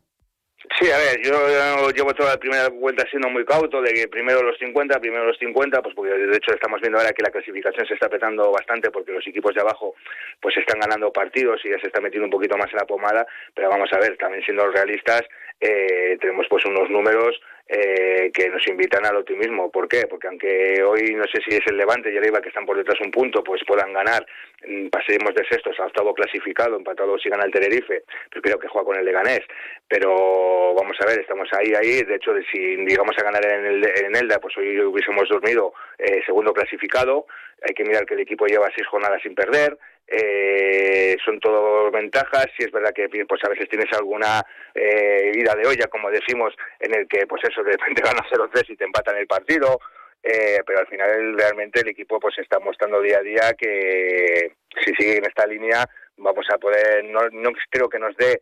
Sí, 0.79 0.91
a 0.91 0.99
ver, 0.99 1.21
yo 1.23 1.91
llevo 1.91 2.15
toda 2.15 2.35
la 2.35 2.37
primera 2.39 2.69
vuelta 2.69 3.05
siendo 3.11 3.29
muy 3.31 3.45
cauto 3.45 3.81
de 3.83 3.93
que 3.93 4.07
primero 4.07 4.43
los 4.43 4.59
50, 4.59 5.01
primero 5.01 5.25
los 5.25 5.39
50, 5.39 5.83
pues 5.83 5.95
porque 5.95 6.13
de 6.13 6.37
hecho 6.37 6.53
estamos 6.53 6.81
viendo 6.81 6.99
ahora 6.99 7.13
que 7.13 7.23
la 7.23 7.31
clasificación 7.31 7.87
se 7.87 7.95
está 7.95 8.07
apretando 8.07 8.53
bastante 8.53 8.91
porque 8.91 9.13
los 9.13 9.27
equipos 9.27 9.55
de 9.55 9.61
abajo 9.61 9.95
pues 10.41 10.57
están 10.57 10.79
ganando 10.79 11.13
partidos 11.13 11.61
y 11.65 11.71
ya 11.71 11.81
se 11.81 11.89
está 11.89 12.01
metiendo 12.01 12.27
un 12.27 12.31
poquito 12.31 12.57
más 12.57 12.71
en 12.71 12.79
la 12.79 12.87
pomada, 12.87 13.27
pero 13.55 13.71
vamos 13.71 13.89
a 13.93 13.99
ver, 13.99 14.17
también 14.19 14.45
siendo 14.45 14.71
realistas, 14.71 15.23
eh, 15.61 16.17
tenemos 16.21 16.47
pues 16.49 16.65
unos 16.67 16.89
números 16.91 17.41
eh, 17.69 18.31
que 18.33 18.49
nos 18.49 18.67
invitan 18.67 19.05
al 19.05 19.17
optimismo. 19.17 19.71
¿Por 19.71 19.89
qué? 19.89 20.07
Porque 20.09 20.27
aunque 20.29 20.83
hoy 20.83 21.15
no 21.15 21.25
sé 21.25 21.41
si 21.47 21.55
es 21.55 21.67
el 21.67 21.77
Levante 21.77 22.11
y 22.11 22.17
el 22.17 22.25
Eibar 22.25 22.41
que 22.41 22.49
están 22.49 22.65
por 22.65 22.77
detrás 22.77 22.99
un 23.01 23.11
punto, 23.11 23.45
pues 23.45 23.61
puedan 23.67 23.93
ganar, 23.93 24.27
mm, 24.67 24.89
pasemos 24.89 25.35
de 25.35 25.45
sextos 25.45 25.79
a 25.79 25.87
octavo 25.87 26.15
clasificado, 26.15 26.77
empatado 26.77 27.19
si 27.19 27.29
gana 27.29 27.45
el 27.45 27.53
Tenerife, 27.53 28.05
pero 28.31 28.43
creo 28.43 28.59
que 28.59 28.69
juega 28.69 28.87
con 28.87 28.97
el 28.97 29.05
Leganés. 29.05 29.43
Pero 29.87 30.75
vamos 30.75 30.97
a 31.01 31.07
ver, 31.07 31.21
estamos 31.21 31.49
ahí, 31.53 31.75
ahí. 31.75 32.03
De 32.03 32.17
hecho, 32.17 32.33
si 32.51 32.59
llegamos 32.59 33.17
a 33.19 33.25
ganar 33.25 33.45
en, 33.45 33.67
el, 33.67 33.85
en 33.85 34.17
Elda, 34.17 34.39
pues 34.39 34.57
hoy 34.57 34.81
hubiésemos 34.81 35.29
dormido 35.29 35.75
eh, 35.99 36.23
segundo 36.25 36.53
clasificado. 36.55 37.27
Hay 37.67 37.75
que 37.75 37.85
mirar 37.85 38.07
que 38.07 38.15
el 38.15 38.21
equipo 38.21 38.47
lleva 38.47 38.71
seis 38.75 38.87
jornadas 38.87 39.21
sin 39.23 39.35
perder 39.35 39.77
eh, 40.11 41.19
son 41.23 41.39
todo 41.39 41.91
ventajas 41.91 42.47
si 42.57 42.65
es 42.65 42.73
verdad 42.73 42.95
que 42.95 43.09
pues 43.27 43.45
a 43.45 43.49
veces 43.51 43.69
tienes 43.69 43.93
alguna 43.93 44.43
eh, 44.75 45.33
ida 45.35 45.55
de 45.55 45.69
olla 45.69 45.87
como 45.89 46.11
decimos 46.11 46.55
en 46.81 46.95
el 46.95 47.07
que 47.07 47.27
pues 47.27 47.43
eso 47.45 47.63
de 47.63 47.73
repente 47.73 48.01
ganas 48.03 48.27
0-3 48.31 48.71
y 48.71 48.77
te 48.77 48.85
empatan 48.85 49.19
el 49.19 49.27
partido 49.27 49.79
eh, 50.23 50.63
pero 50.67 50.79
al 50.81 50.87
final 50.87 51.37
realmente 51.37 51.81
el 51.81 51.89
equipo 51.89 52.19
pues 52.19 52.39
está 52.39 52.59
mostrando 52.59 53.03
día 53.03 53.19
a 53.19 53.23
día 53.23 53.53
que 53.53 54.53
si 54.83 54.95
sigue 54.95 55.19
en 55.19 55.27
esta 55.27 55.47
línea 55.47 55.85
vamos 56.17 56.47
a 56.51 56.57
poder 56.57 57.05
no, 57.05 57.29
no 57.31 57.51
creo 57.69 57.91
que 57.91 57.99
nos 57.99 58.17
dé 58.17 58.41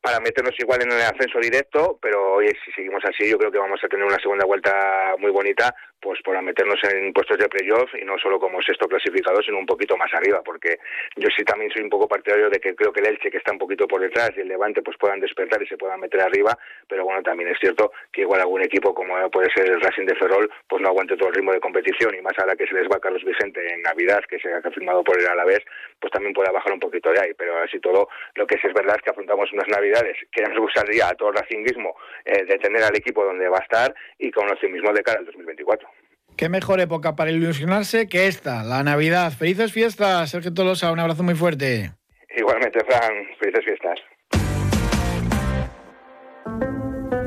para 0.00 0.18
meternos 0.20 0.54
igual 0.58 0.82
en 0.82 0.92
el 0.92 1.02
ascenso 1.02 1.38
directo, 1.40 1.98
pero 2.00 2.34
oye, 2.34 2.52
si 2.64 2.72
seguimos 2.72 3.04
así, 3.04 3.28
yo 3.30 3.36
creo 3.36 3.52
que 3.52 3.58
vamos 3.58 3.80
a 3.84 3.88
tener 3.88 4.04
una 4.04 4.16
segunda 4.16 4.46
vuelta 4.46 5.14
muy 5.18 5.30
bonita, 5.30 5.74
pues 6.00 6.22
para 6.22 6.40
meternos 6.40 6.80
en 6.84 7.12
puestos 7.12 7.36
de 7.36 7.48
playoff 7.48 7.94
y 7.94 8.04
no 8.06 8.16
solo 8.18 8.40
como 8.40 8.62
sexto 8.62 8.88
clasificado, 8.88 9.42
sino 9.42 9.58
un 9.58 9.66
poquito 9.66 9.98
más 9.98 10.12
arriba, 10.14 10.40
porque 10.42 10.78
yo 11.16 11.28
sí 11.36 11.44
también 11.44 11.70
soy 11.70 11.82
un 11.82 11.90
poco 11.90 12.08
partidario 12.08 12.48
de 12.48 12.58
que 12.58 12.74
creo 12.74 12.92
que 12.92 13.00
el 13.00 13.08
Elche, 13.08 13.30
que 13.30 13.36
está 13.36 13.52
un 13.52 13.58
poquito 13.58 13.86
por 13.86 14.00
detrás, 14.00 14.30
y 14.36 14.40
el 14.40 14.48
Levante, 14.48 14.80
pues 14.80 14.96
puedan 14.96 15.20
despertar 15.20 15.62
y 15.62 15.66
se 15.66 15.76
puedan 15.76 16.00
meter 16.00 16.22
arriba, 16.22 16.56
pero 16.88 17.04
bueno, 17.04 17.22
también 17.22 17.50
es 17.50 17.58
cierto 17.60 17.92
que 18.10 18.22
igual 18.22 18.40
algún 18.40 18.62
equipo, 18.62 18.94
como 18.94 19.30
puede 19.30 19.52
ser 19.52 19.68
el 19.68 19.80
Racing 19.82 20.06
de 20.06 20.16
Ferrol, 20.16 20.50
pues 20.66 20.80
no 20.80 20.88
aguante 20.88 21.16
todo 21.18 21.28
el 21.28 21.34
ritmo 21.34 21.52
de 21.52 21.60
competición, 21.60 22.14
y 22.14 22.22
más 22.22 22.38
ahora 22.38 22.56
que 22.56 22.66
se 22.66 22.74
les 22.74 22.88
va 22.88 22.98
Carlos 23.00 23.22
Vicente 23.22 23.60
en 23.74 23.82
Navidad, 23.82 24.24
que 24.26 24.38
se 24.38 24.50
ha 24.50 24.62
confirmado 24.62 25.04
por 25.04 25.20
el 25.20 25.26
Alavés, 25.26 25.60
pues 26.00 26.10
también 26.10 26.32
puede 26.32 26.50
bajar 26.50 26.72
un 26.72 26.80
poquito 26.80 27.12
de 27.12 27.20
ahí, 27.20 27.34
pero 27.36 27.58
así 27.58 27.78
todo, 27.80 28.08
lo 28.36 28.46
que 28.46 28.56
sí 28.56 28.66
es 28.66 28.72
verdad 28.72 28.96
es 28.96 29.02
que 29.02 29.10
afrontamos 29.10 29.52
unas 29.52 29.68
Navidades 29.68 29.89
que 30.32 30.42
nos 30.42 30.58
gustaría 30.58 31.08
a 31.08 31.14
todo 31.14 31.30
el 31.30 31.36
racinguismo 31.36 31.94
eh, 32.24 32.44
de 32.44 32.58
tener 32.58 32.82
al 32.82 32.96
equipo 32.96 33.24
donde 33.24 33.48
va 33.48 33.58
a 33.58 33.62
estar 33.62 33.94
y 34.18 34.30
con 34.30 34.46
el 34.46 34.52
optimismo 34.52 34.92
de 34.92 35.02
cara 35.02 35.20
al 35.20 35.26
2024. 35.26 35.88
Qué 36.36 36.48
mejor 36.48 36.80
época 36.80 37.16
para 37.16 37.30
ilusionarse 37.30 38.08
que 38.08 38.26
esta, 38.26 38.62
la 38.62 38.82
Navidad. 38.82 39.32
Felices 39.32 39.72
fiestas, 39.72 40.30
Sergio 40.30 40.54
Tolosa, 40.54 40.92
un 40.92 41.00
abrazo 41.00 41.22
muy 41.22 41.34
fuerte. 41.34 41.92
Igualmente, 42.34 42.80
Fran, 42.84 43.12
felices 43.38 43.64
fiestas. 43.64 43.98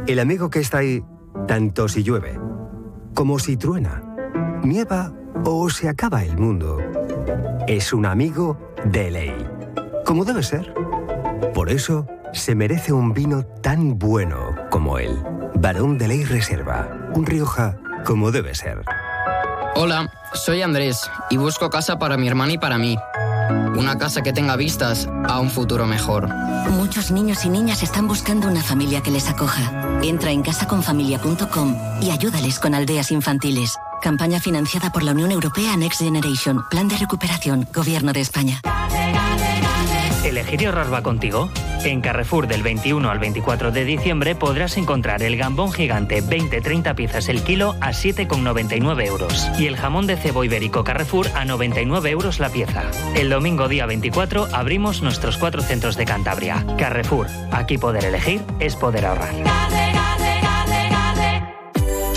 El 0.07 0.19
amigo 0.19 0.49
que 0.49 0.59
está 0.59 0.79
ahí, 0.79 1.01
tanto 1.47 1.87
si 1.87 2.03
llueve, 2.03 2.33
como 3.13 3.39
si 3.39 3.57
truena, 3.57 4.01
nieva 4.63 5.11
o 5.45 5.69
se 5.69 5.89
acaba 5.89 6.23
el 6.23 6.37
mundo, 6.37 6.79
es 7.67 7.93
un 7.93 8.05
amigo 8.05 8.73
de 8.85 9.11
ley, 9.11 9.47
como 10.05 10.25
debe 10.25 10.43
ser. 10.43 10.73
Por 11.53 11.69
eso, 11.69 12.07
se 12.33 12.55
merece 12.55 12.91
un 12.91 13.13
vino 13.13 13.43
tan 13.43 13.97
bueno 13.97 14.55
como 14.69 14.97
él. 14.97 15.23
Barón 15.55 15.97
de 15.97 16.07
Ley 16.07 16.25
Reserva, 16.25 16.89
un 17.13 17.25
Rioja 17.25 17.77
como 18.05 18.31
debe 18.31 18.55
ser. 18.55 18.81
Hola, 19.75 20.11
soy 20.33 20.61
Andrés 20.61 21.09
y 21.29 21.37
busco 21.37 21.69
casa 21.69 21.97
para 21.97 22.17
mi 22.17 22.27
hermana 22.27 22.53
y 22.53 22.57
para 22.57 22.77
mí. 22.77 22.97
Una 23.75 23.97
casa 23.97 24.21
que 24.21 24.33
tenga 24.33 24.55
vistas 24.55 25.07
a 25.25 25.39
un 25.39 25.49
futuro 25.49 25.87
mejor. 25.87 26.29
Muchos 26.69 27.11
niños 27.11 27.45
y 27.45 27.49
niñas 27.49 27.83
están 27.83 28.07
buscando 28.07 28.47
una 28.47 28.61
familia 28.61 29.01
que 29.01 29.11
les 29.11 29.29
acoja. 29.29 29.99
Entra 30.01 30.31
en 30.31 30.41
casaconfamilia.com 30.43 31.75
y 32.01 32.11
ayúdales 32.11 32.59
con 32.59 32.75
aldeas 32.75 33.11
infantiles. 33.11 33.77
Campaña 34.01 34.39
financiada 34.39 34.91
por 34.91 35.03
la 35.03 35.11
Unión 35.11 35.31
Europea 35.31 35.77
Next 35.77 36.01
Generation. 36.01 36.63
Plan 36.69 36.87
de 36.87 36.97
recuperación. 36.97 37.67
Gobierno 37.73 38.11
de 38.11 38.21
España. 38.21 38.61
¿Elegir 40.23 40.61
y 40.61 40.65
ahorrar 40.65 40.93
va 40.93 41.03
contigo? 41.03 41.49
En 41.83 41.99
Carrefour 41.99 42.47
del 42.47 42.63
21 42.63 43.09
al 43.09 43.19
24 43.19 43.71
de 43.71 43.83
diciembre 43.83 44.35
podrás 44.35 44.77
encontrar 44.77 45.21
el 45.21 45.35
gambón 45.35 45.73
gigante 45.73 46.23
20-30 46.23 46.95
piezas 46.95 47.27
el 47.27 47.43
kilo 47.43 47.75
a 47.81 47.89
7,99 47.89 49.05
euros 49.05 49.49
y 49.59 49.67
el 49.67 49.75
jamón 49.75 50.07
de 50.07 50.15
cebo 50.15 50.45
ibérico 50.45 50.85
Carrefour 50.85 51.27
a 51.35 51.43
99 51.43 52.09
euros 52.09 52.39
la 52.39 52.49
pieza. 52.49 52.83
El 53.15 53.29
domingo 53.29 53.67
día 53.67 53.85
24 53.85 54.47
abrimos 54.53 55.01
nuestros 55.01 55.37
cuatro 55.37 55.61
centros 55.61 55.97
de 55.97 56.05
Cantabria. 56.05 56.65
Carrefour, 56.77 57.27
aquí 57.51 57.77
poder 57.77 58.05
elegir 58.05 58.41
es 58.59 58.77
poder 58.77 59.05
ahorrar. 59.05 59.33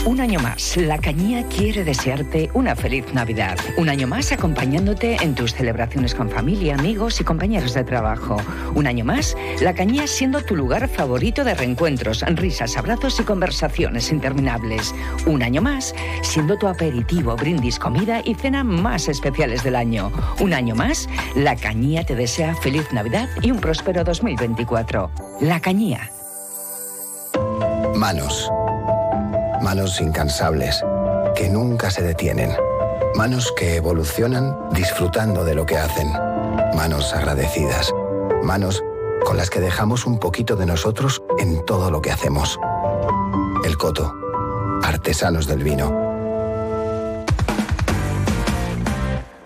Un 0.07 0.21
año 0.21 0.39
más, 0.39 0.77
la 0.77 0.99
Cañía 0.99 1.45
quiere 1.49 1.83
desearte 1.83 2.49
una 2.55 2.77
feliz 2.77 3.13
Navidad. 3.13 3.59
Un 3.77 3.89
año 3.89 4.07
más 4.07 4.31
acompañándote 4.31 5.17
en 5.21 5.35
tus 5.35 5.53
celebraciones 5.53 6.15
con 6.15 6.31
familia, 6.31 6.77
amigos 6.77 7.21
y 7.21 7.25
compañeros 7.25 7.75
de 7.75 7.83
trabajo. 7.83 8.37
Un 8.77 8.87
año 8.87 9.05
más, 9.05 9.37
la 9.61 9.75
Cañía 9.75 10.07
siendo 10.07 10.43
tu 10.43 10.55
lugar 10.55 10.89
favorito 10.89 11.43
de 11.43 11.57
reencuentros, 11.57 12.23
risas, 12.37 12.77
abrazos 12.77 13.19
y 13.19 13.25
conversaciones 13.25 14.13
interminables. 14.13 14.95
Un 15.27 15.43
año 15.43 15.61
más, 15.61 15.93
siendo 16.23 16.57
tu 16.57 16.69
aperitivo, 16.69 17.35
brindis, 17.35 17.81
comida 17.81 18.21
y 18.25 18.37
cena 18.37 18.63
más 18.63 19.09
especiales 19.09 19.65
del 19.65 19.75
año. 19.75 20.13
Un 20.39 20.55
año 20.55 20.77
más, 20.77 21.09
la 21.35 21.57
Cañía 21.57 22.07
te 22.07 22.15
desea 22.15 22.55
feliz 22.55 22.93
Navidad 22.93 23.29
y 23.43 23.51
un 23.51 23.59
próspero 23.59 24.05
2024. 24.05 25.11
La 25.41 25.59
Cañía. 25.59 26.13
Manos 27.97 28.49
Manos 29.61 30.01
incansables, 30.01 30.85
que 31.35 31.49
nunca 31.49 31.91
se 31.91 32.03
detienen. 32.03 32.55
Manos 33.15 33.53
que 33.57 33.77
evolucionan 33.77 34.57
disfrutando 34.73 35.45
de 35.45 35.55
lo 35.55 35.67
que 35.67 35.79
hacen. 35.79 36.13
Manos 36.75 37.13
agradecidas. 37.15 37.93
Manos 38.43 38.83
con 39.25 39.37
las 39.37 39.51
que 39.51 39.61
dejamos 39.61 40.07
un 40.07 40.19
poquito 40.19 40.57
de 40.57 40.67
nosotros 40.67 41.23
en 41.39 41.65
todo 41.65 41.91
lo 41.91 42.01
que 42.01 42.13
hacemos. 42.13 42.59
El 43.65 43.77
Coto. 43.77 44.15
Artesanos 44.83 45.47
del 45.47 45.65
vino. 45.65 46.06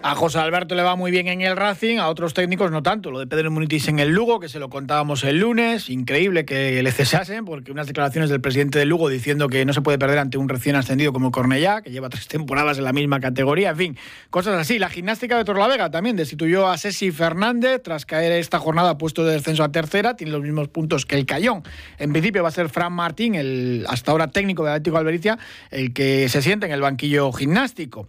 A 0.03 0.15
José 0.15 0.39
Alberto 0.39 0.75
le 0.75 0.83
va 0.83 0.97
muy 0.97 1.11
bien 1.11 1.29
en 1.29 1.43
el 1.43 1.59
Racing, 1.59 1.99
a 1.99 2.09
otros 2.09 2.33
técnicos 2.33 2.71
no 2.71 2.83
tanto. 2.83 3.11
Lo 3.11 3.19
de 3.19 3.27
Pedro 3.27 3.51
Munitis 3.51 3.87
en 3.89 3.99
el 3.99 4.09
Lugo, 4.09 4.41
que 4.41 4.49
se 4.49 4.59
lo 4.59 4.71
contábamos 4.71 5.25
el 5.25 5.41
lunes, 5.41 5.91
increíble 5.91 6.47
que 6.47 6.83
le 6.83 6.91
cesasen, 6.91 7.45
porque 7.45 7.71
unas 7.71 7.87
declaraciones 7.87 8.31
del 8.31 8.41
presidente 8.41 8.79
del 8.79 8.89
Lugo 8.89 9.11
diciendo 9.11 9.49
que 9.49 9.67
no 9.67 9.75
se 9.75 9.83
puede 9.83 9.99
perder 9.99 10.19
ante 10.19 10.39
un 10.39 10.49
recién 10.49 10.75
ascendido 10.75 11.13
como 11.13 11.31
Cornellá, 11.31 11.83
que 11.83 11.91
lleva 11.91 12.09
tres 12.09 12.29
temporadas 12.29 12.79
en 12.79 12.85
la 12.85 12.95
misma 12.95 13.21
categoría, 13.21 13.71
en 13.71 13.77
fin, 13.77 13.99
cosas 14.31 14.59
así. 14.59 14.79
La 14.79 14.89
gimnástica 14.89 15.37
de 15.37 15.45
Torlavega 15.45 15.91
también 15.91 16.17
destituyó 16.17 16.69
a 16.69 16.79
Ceci 16.79 17.11
Fernández 17.11 17.83
tras 17.83 18.07
caer 18.07 18.33
esta 18.33 18.59
jornada 18.59 18.97
puesto 18.97 19.27
de 19.27 19.35
descenso 19.35 19.65
a 19.65 19.71
tercera, 19.71 20.17
tiene 20.17 20.33
los 20.33 20.41
mismos 20.41 20.69
puntos 20.69 21.05
que 21.05 21.17
el 21.17 21.27
Cayón. 21.27 21.63
En 21.99 22.13
principio 22.13 22.43
va 22.43 22.49
a 22.49 22.53
ser 22.53 22.71
Fran 22.71 22.95
Martín, 22.95 23.35
el 23.35 23.85
hasta 23.87 24.13
ahora 24.13 24.29
técnico 24.29 24.65
de 24.65 24.71
Atlético 24.71 24.97
Albericia, 24.97 25.39
el 25.71 25.93
que 25.93 26.31
se 26.31 26.41
siente 26.41 26.65
en 26.65 26.73
el 26.73 26.81
banquillo 26.81 27.31
gimnástico. 27.33 28.09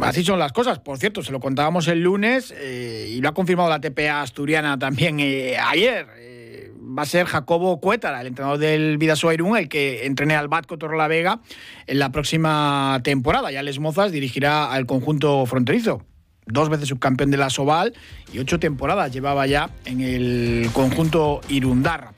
Así 0.00 0.24
son 0.24 0.38
las 0.38 0.52
cosas. 0.52 0.77
Por 0.84 0.98
cierto, 0.98 1.22
se 1.22 1.32
lo 1.32 1.40
contábamos 1.40 1.88
el 1.88 2.02
lunes 2.02 2.54
eh, 2.56 3.06
y 3.08 3.20
lo 3.20 3.28
ha 3.28 3.34
confirmado 3.34 3.68
la 3.68 3.80
TPA 3.80 4.22
asturiana 4.22 4.78
también 4.78 5.20
eh, 5.20 5.56
ayer. 5.58 6.06
Eh, 6.18 6.72
va 6.78 7.02
a 7.02 7.06
ser 7.06 7.26
Jacobo 7.26 7.80
Cuétara, 7.80 8.20
el 8.20 8.28
entrenador 8.28 8.58
del 8.58 8.98
Vidasoa 8.98 9.34
Irún, 9.34 9.56
el 9.56 9.68
que 9.68 10.06
entrene 10.06 10.34
al 10.34 10.48
Batco 10.48 10.76
la 10.88 11.08
Vega 11.08 11.40
en 11.86 11.98
la 11.98 12.10
próxima 12.10 13.00
temporada. 13.04 13.50
Ya 13.50 13.62
Les 13.62 13.78
Mozas 13.78 14.12
dirigirá 14.12 14.72
al 14.72 14.86
conjunto 14.86 15.44
fronterizo 15.46 16.02
dos 16.48 16.68
veces 16.68 16.88
subcampeón 16.88 17.30
de 17.30 17.36
la 17.36 17.50
Soval 17.50 17.94
y 18.32 18.38
ocho 18.38 18.58
temporadas 18.58 19.12
llevaba 19.12 19.46
ya 19.46 19.70
en 19.84 20.00
el 20.00 20.70
conjunto 20.72 21.40
Irundarra. 21.48 22.14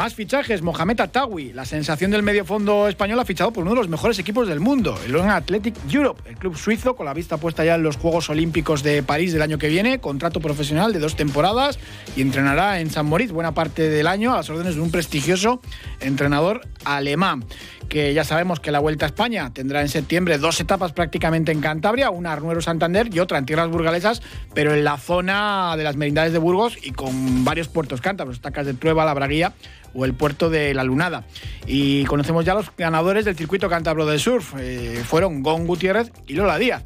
Más 0.00 0.14
fichajes, 0.14 0.62
Mohamed 0.62 0.98
Atawi, 0.98 1.52
la 1.52 1.66
sensación 1.66 2.10
del 2.10 2.22
medio 2.22 2.46
fondo 2.46 2.88
español, 2.88 3.20
ha 3.20 3.26
fichado 3.26 3.52
por 3.52 3.64
uno 3.64 3.72
de 3.72 3.76
los 3.76 3.88
mejores 3.90 4.18
equipos 4.18 4.48
del 4.48 4.58
mundo, 4.58 4.98
el 5.04 5.12
London 5.12 5.32
Athletic 5.32 5.74
Europe, 5.92 6.22
el 6.24 6.38
club 6.38 6.56
suizo 6.56 6.96
con 6.96 7.04
la 7.04 7.12
vista 7.12 7.36
puesta 7.36 7.66
ya 7.66 7.74
en 7.74 7.82
los 7.82 7.98
Juegos 7.98 8.30
Olímpicos 8.30 8.82
de 8.82 9.02
París 9.02 9.34
del 9.34 9.42
año 9.42 9.58
que 9.58 9.68
viene, 9.68 10.00
contrato 10.00 10.40
profesional 10.40 10.94
de 10.94 11.00
dos 11.00 11.16
temporadas 11.16 11.78
y 12.16 12.22
entrenará 12.22 12.80
en 12.80 12.88
San 12.88 13.04
Moritz 13.04 13.30
buena 13.30 13.52
parte 13.52 13.90
del 13.90 14.06
año 14.06 14.32
a 14.32 14.36
las 14.36 14.48
órdenes 14.48 14.76
de 14.76 14.80
un 14.80 14.90
prestigioso 14.90 15.60
entrenador 16.00 16.62
alemán 16.86 17.44
que 17.90 18.14
ya 18.14 18.24
sabemos 18.24 18.60
que 18.60 18.70
la 18.70 18.78
Vuelta 18.78 19.04
a 19.04 19.08
España 19.08 19.52
tendrá 19.52 19.82
en 19.82 19.88
septiembre 19.88 20.38
dos 20.38 20.60
etapas 20.60 20.92
prácticamente 20.92 21.52
en 21.52 21.60
Cantabria, 21.60 22.08
una 22.10 22.32
Arnuero 22.32 22.62
Santander 22.62 23.12
y 23.12 23.18
otra 23.18 23.36
en 23.36 23.44
tierras 23.44 23.68
burgalesas, 23.68 24.22
pero 24.54 24.72
en 24.72 24.84
la 24.84 24.96
zona 24.96 25.74
de 25.76 25.82
las 25.82 25.96
merindades 25.96 26.32
de 26.32 26.38
Burgos 26.38 26.78
y 26.80 26.92
con 26.92 27.44
varios 27.44 27.68
puertos 27.68 28.00
cántabros, 28.00 28.40
Tacas 28.40 28.64
de 28.64 28.74
Trueba, 28.74 29.04
La 29.04 29.12
Braguía 29.12 29.52
o 29.94 30.04
el 30.04 30.14
puerto 30.14 30.50
de 30.50 30.74
La 30.74 30.84
Lunada. 30.84 31.24
Y 31.66 32.04
conocemos 32.04 32.44
ya 32.44 32.54
los 32.54 32.74
ganadores 32.76 33.24
del 33.24 33.36
circuito 33.36 33.68
cántabro 33.68 34.06
de 34.06 34.18
surf. 34.18 34.54
Eh, 34.58 35.02
fueron 35.06 35.42
Gon 35.42 35.66
Gutiérrez 35.66 36.12
y 36.26 36.34
Lola 36.34 36.58
Díaz. 36.58 36.82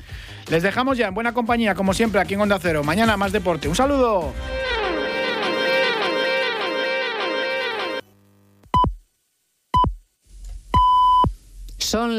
Les 0.51 0.63
dejamos 0.63 0.99
ya 0.99 1.09
en 1.09 1.15
buena 1.15 1.33
compañía, 1.33 1.75
como 1.75 1.95
siempre, 1.95 2.21
aquí 2.21 2.35
en 2.35 2.41
Onda 2.41 2.59
Cero. 2.61 2.85
Mañana 2.85 3.17
más 3.17 3.33
deporte. 3.33 3.69
Un 3.69 3.75
saludo. 3.75 4.33
Son 11.79 12.13